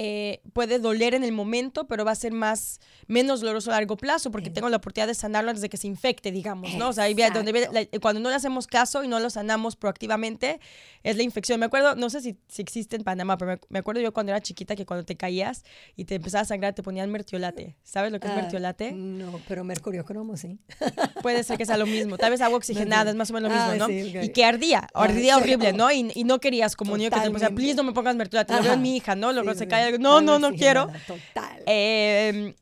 [0.00, 2.78] eh, puede doler en el momento, pero va a ser más,
[3.08, 5.88] menos doloroso a largo plazo porque tengo la oportunidad de sanarlo antes de que se
[5.88, 6.90] infecte, digamos, ¿no?
[6.90, 10.60] O sea, ahí donde la- cuando no le hacemos caso y no lo sanamos proactivamente,
[11.02, 11.58] es la infección.
[11.58, 14.30] Me acuerdo, no sé si, si existe en Panamá, pero me, me acuerdo yo cuando
[14.30, 15.64] era chiquita que cuando te caías
[15.96, 17.74] y te empezaba a sangrar te ponían mertiolate.
[17.82, 18.92] ¿Sabes lo que es Ah, mertiolate?
[18.92, 20.60] No, pero mercurio cromo sí.
[21.22, 22.18] Puede ser que sea lo mismo.
[22.18, 23.86] Tal vez agua oxigenada es más o menos lo mismo, Ah, ¿no?
[23.88, 24.24] sí, ok.
[24.24, 25.72] Y que ardía, Ah, ardía horrible.
[25.72, 25.90] ¿no?
[25.90, 28.54] Y, y no querías como niño que te o sea, please no me pongas mertiolate,
[28.54, 29.32] lo veo en mi hija, ¿no?
[29.32, 30.90] Luego Sí, se cae, algo, no, no, no quiero.
[31.06, 31.62] Total.
[31.66, 32.54] Eh,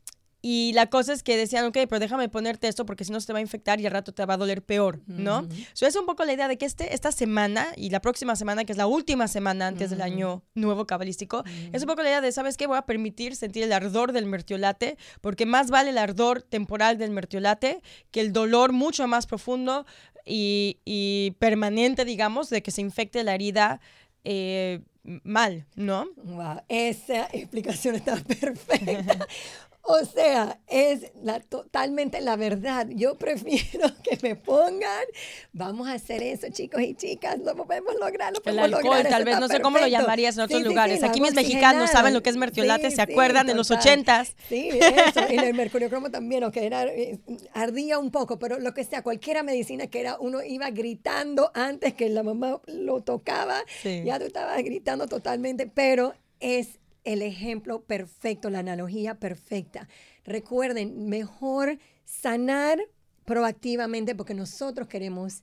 [0.49, 3.27] y la cosa es que decían, ok, pero déjame ponerte esto porque si no se
[3.27, 5.49] te va a infectar y al rato te va a doler peor, ¿no?
[5.73, 8.65] So, es un poco la idea de que este, esta semana y la próxima semana,
[8.65, 12.21] que es la última semana antes del año nuevo cabalístico, es un poco la idea
[12.21, 12.69] de, ¿sabes qué?
[12.69, 17.11] Voy a permitir sentir el ardor del mertiolate, porque más vale el ardor temporal del
[17.11, 19.85] mertiolate que el dolor mucho más profundo
[20.25, 23.81] y, y permanente, digamos, de que se infecte la herida
[24.29, 24.81] eh,
[25.25, 26.07] mal, ¿no?
[26.17, 29.27] Wow, esa explicación está perfecta.
[29.89, 32.89] O sea, es la, totalmente la verdad.
[32.91, 35.05] Yo prefiero que me pongan,
[35.53, 39.09] vamos a hacer eso, chicos y chicas, lo podemos lograr, lo podemos El alcohol, lograr,
[39.13, 41.01] tal vez, no sé cómo lo llamarías en otros Sí, lugares.
[41.01, 44.35] sí, Aquí mis mexicanos saben lo que es mertiolate, se acuerdan de los ochentas.
[44.49, 45.21] Sí, eso.
[45.31, 47.19] Y el mercuriocromo también, o que era, eh,
[47.53, 51.95] ardía un poco, pero lo que sea, cualquiera medicina que era, uno iba gritando antes
[51.95, 54.03] que la mamá lo tocaba, Sí.
[54.05, 59.89] ya tú estabas gritando totalmente, pero es el ejemplo perfecto, la analogía perfecta.
[60.25, 62.79] Recuerden, mejor sanar
[63.25, 65.43] proactivamente porque nosotros queremos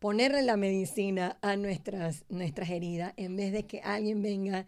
[0.00, 4.66] ponerle la medicina a nuestras, nuestras heridas en vez de que alguien venga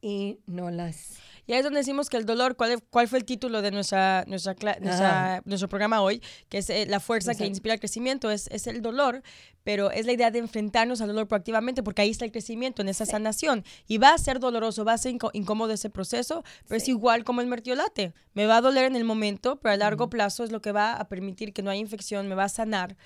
[0.00, 1.18] y no las...
[1.46, 4.24] Y ahí es donde decimos que el dolor, ¿cuál, cuál fue el título de nuestra,
[4.26, 6.20] nuestra, nuestra- nuestro programa hoy?
[6.48, 9.22] Que es eh, la fuerza que inspira el crecimiento, es, es el dolor,
[9.62, 12.88] pero es la idea de enfrentarnos al dolor proactivamente porque ahí está el crecimiento, en
[12.88, 13.64] esa sanación.
[13.86, 16.90] Y va a ser doloroso, va a ser incómodo ese proceso, pero es Sí.
[16.90, 18.12] igual como el mertiolate.
[18.34, 20.94] Me va a doler en el momento, pero a largo plazo es lo que va
[20.94, 22.96] a permitir que no haya infección, me va a sanar.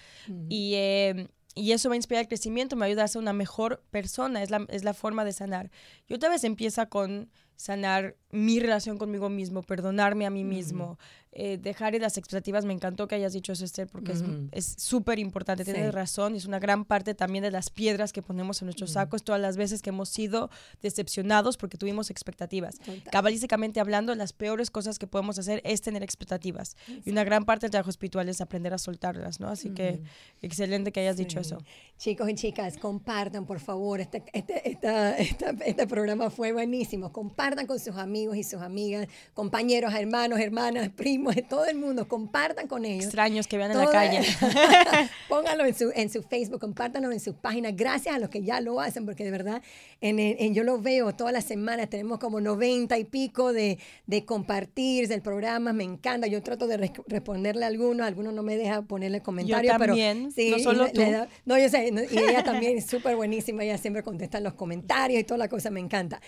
[0.48, 0.72] Y...
[0.76, 4.40] eh, y eso va a inspirar el crecimiento, me ayuda a ser una mejor persona,
[4.40, 5.72] es la, es la forma de sanar.
[6.06, 10.98] Y otra vez empieza con sanar mi relación conmigo mismo, perdonarme a mí mismo,
[11.32, 12.64] eh, dejar las expectativas.
[12.64, 14.48] Me encantó que hayas dicho eso, Esther, porque es- Ujú.
[14.52, 15.64] es súper importante.
[15.64, 18.90] Tienes razón, y es una gran parte también de las piedras que ponemos en nuestros
[18.92, 20.50] sacos, todas las veces que hemos sido
[20.82, 22.78] decepcionados porque tuvimos expectativas.
[22.78, 23.02] Total.
[23.10, 26.76] Cabalísticamente hablando, las peores cosas que podemos hacer es tener expectativas.
[27.04, 29.48] Y una gran parte del trabajo espiritual es aprender a soltarlas, ¿no?
[29.48, 30.02] Así que
[30.42, 31.58] excelente que hayas dicho eso.
[31.96, 34.00] Chicos y chicas, compartan, por favor.
[34.00, 37.12] Este, este, esta- esta- este programa fue buenísimo.
[37.12, 42.08] Compartan con sus amigos y sus amigas, compañeros, hermanos, hermanas, primos, todo el mundo.
[42.08, 43.04] Compartan con ellos.
[43.04, 44.20] Extraños que vean en la calle.
[45.28, 47.74] Pónganlo en su, en su Facebook, compártanlo en sus páginas.
[47.76, 49.62] Gracias a los que ya lo hacen, porque de verdad,
[50.00, 51.88] en, en- yo lo veo todas las semanas.
[51.88, 55.72] Tenemos como 90 y pico de, de compartir del programa.
[55.72, 56.26] Me encanta.
[56.26, 58.06] Yo trato de res- responderle a algunos.
[58.06, 59.76] Algunos no me dejan ponerle comentarios.
[59.78, 61.00] también, pero, no y solo tú.
[61.00, 61.90] da- no, yo sé.
[61.92, 63.62] no, Y ella también es súper buenísima.
[63.64, 65.70] Ella siempre contesta en los comentarios y toda la cosa.
[65.70, 66.20] Me encanta.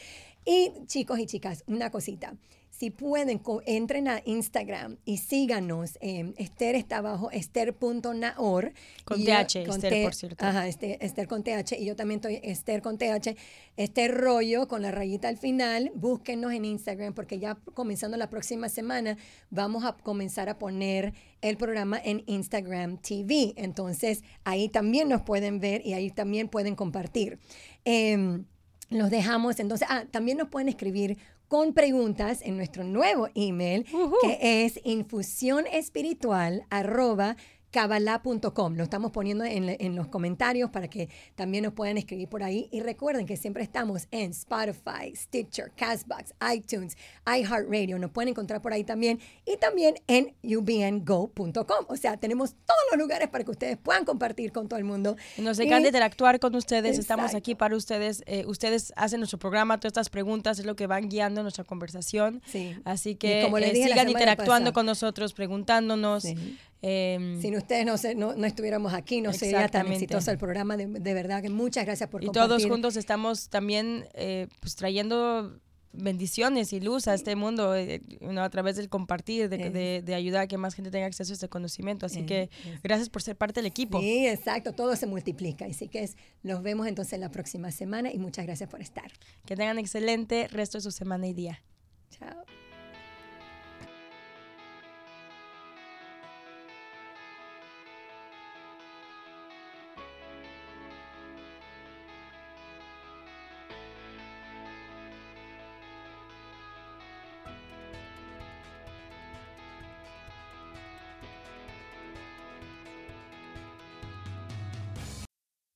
[0.45, 2.37] Y chicos y chicas, una cosita.
[2.71, 5.99] Si pueden, entren a Instagram y síganos.
[6.01, 8.73] eh, Esther está abajo, esther.naor.
[9.05, 10.45] Con Y yo- TH, con Esther, T- por cierto.
[10.45, 11.77] Ajá, este, Esther con TH.
[11.79, 13.37] Y yo también estoy Esther con TH.
[13.77, 15.93] Esther Rollo con la rayita al final.
[15.95, 19.17] Búsquenos en Instagram porque ya comenzando la próxima semana
[19.51, 23.53] vamos a comenzar a poner el programa en Instagram TV.
[23.57, 27.39] Entonces ahí también nos pueden ver y ahí también pueden compartir.
[27.85, 28.45] Em,
[28.93, 29.89] los dejamos entonces.
[29.91, 31.19] Ah, también nos pueden escribir
[31.49, 33.85] con preguntas en nuestro nuevo email
[34.23, 37.37] que es infusionespiritual arroba
[37.73, 38.77] kabbalah.com.
[38.77, 42.69] Lo estamos poniendo en, en los comentarios para que también nos puedan escribir por ahí.
[42.71, 46.97] Y recuerden que siempre estamos en Spotify, Stitcher, Castbox, iTunes,
[47.27, 47.99] iHeartRadio.
[47.99, 49.19] Nos pueden encontrar por ahí también.
[49.45, 51.87] Y también en ubngo.com.
[51.89, 55.17] O sea, tenemos todos los lugares para que ustedes puedan compartir con todo el mundo.
[55.39, 58.23] Nos encanta interactuar con ustedes, estamos aquí para ustedes.
[58.27, 62.43] eh, ustedes hacen nuestro programa, todas estas preguntas es lo que van guiando nuestra conversación.
[62.47, 62.77] Sí.
[62.85, 64.73] Así que como eh, sigan interactuando pasada.
[64.73, 66.25] con nosotros, preguntándonos.
[66.25, 66.59] Sí.
[66.83, 70.77] Em, Sin ustedes no, se- no, no estuviéramos aquí, no sería tan exitoso el programa.
[70.77, 72.49] De, de verdad que muchas gracias por y compartir.
[72.49, 75.59] todos juntos estamos también eh, pues trayendo
[75.95, 80.15] bendiciones y luz a este mundo eh, know, a través del compartir, de, de- de
[80.15, 82.07] ayudar a que más gente tenga acceso a este conocimiento.
[82.07, 82.49] Así que
[82.83, 84.01] gracias por ser parte del equipo.
[84.01, 85.67] Sí, exacto, todo se multiplica.
[85.67, 89.13] Así que es, los vemos entonces la próxima semana y muchas gracias por estar.
[89.45, 91.63] Que tengan excelente resto de su semana y día.
[92.11, 92.43] Chao.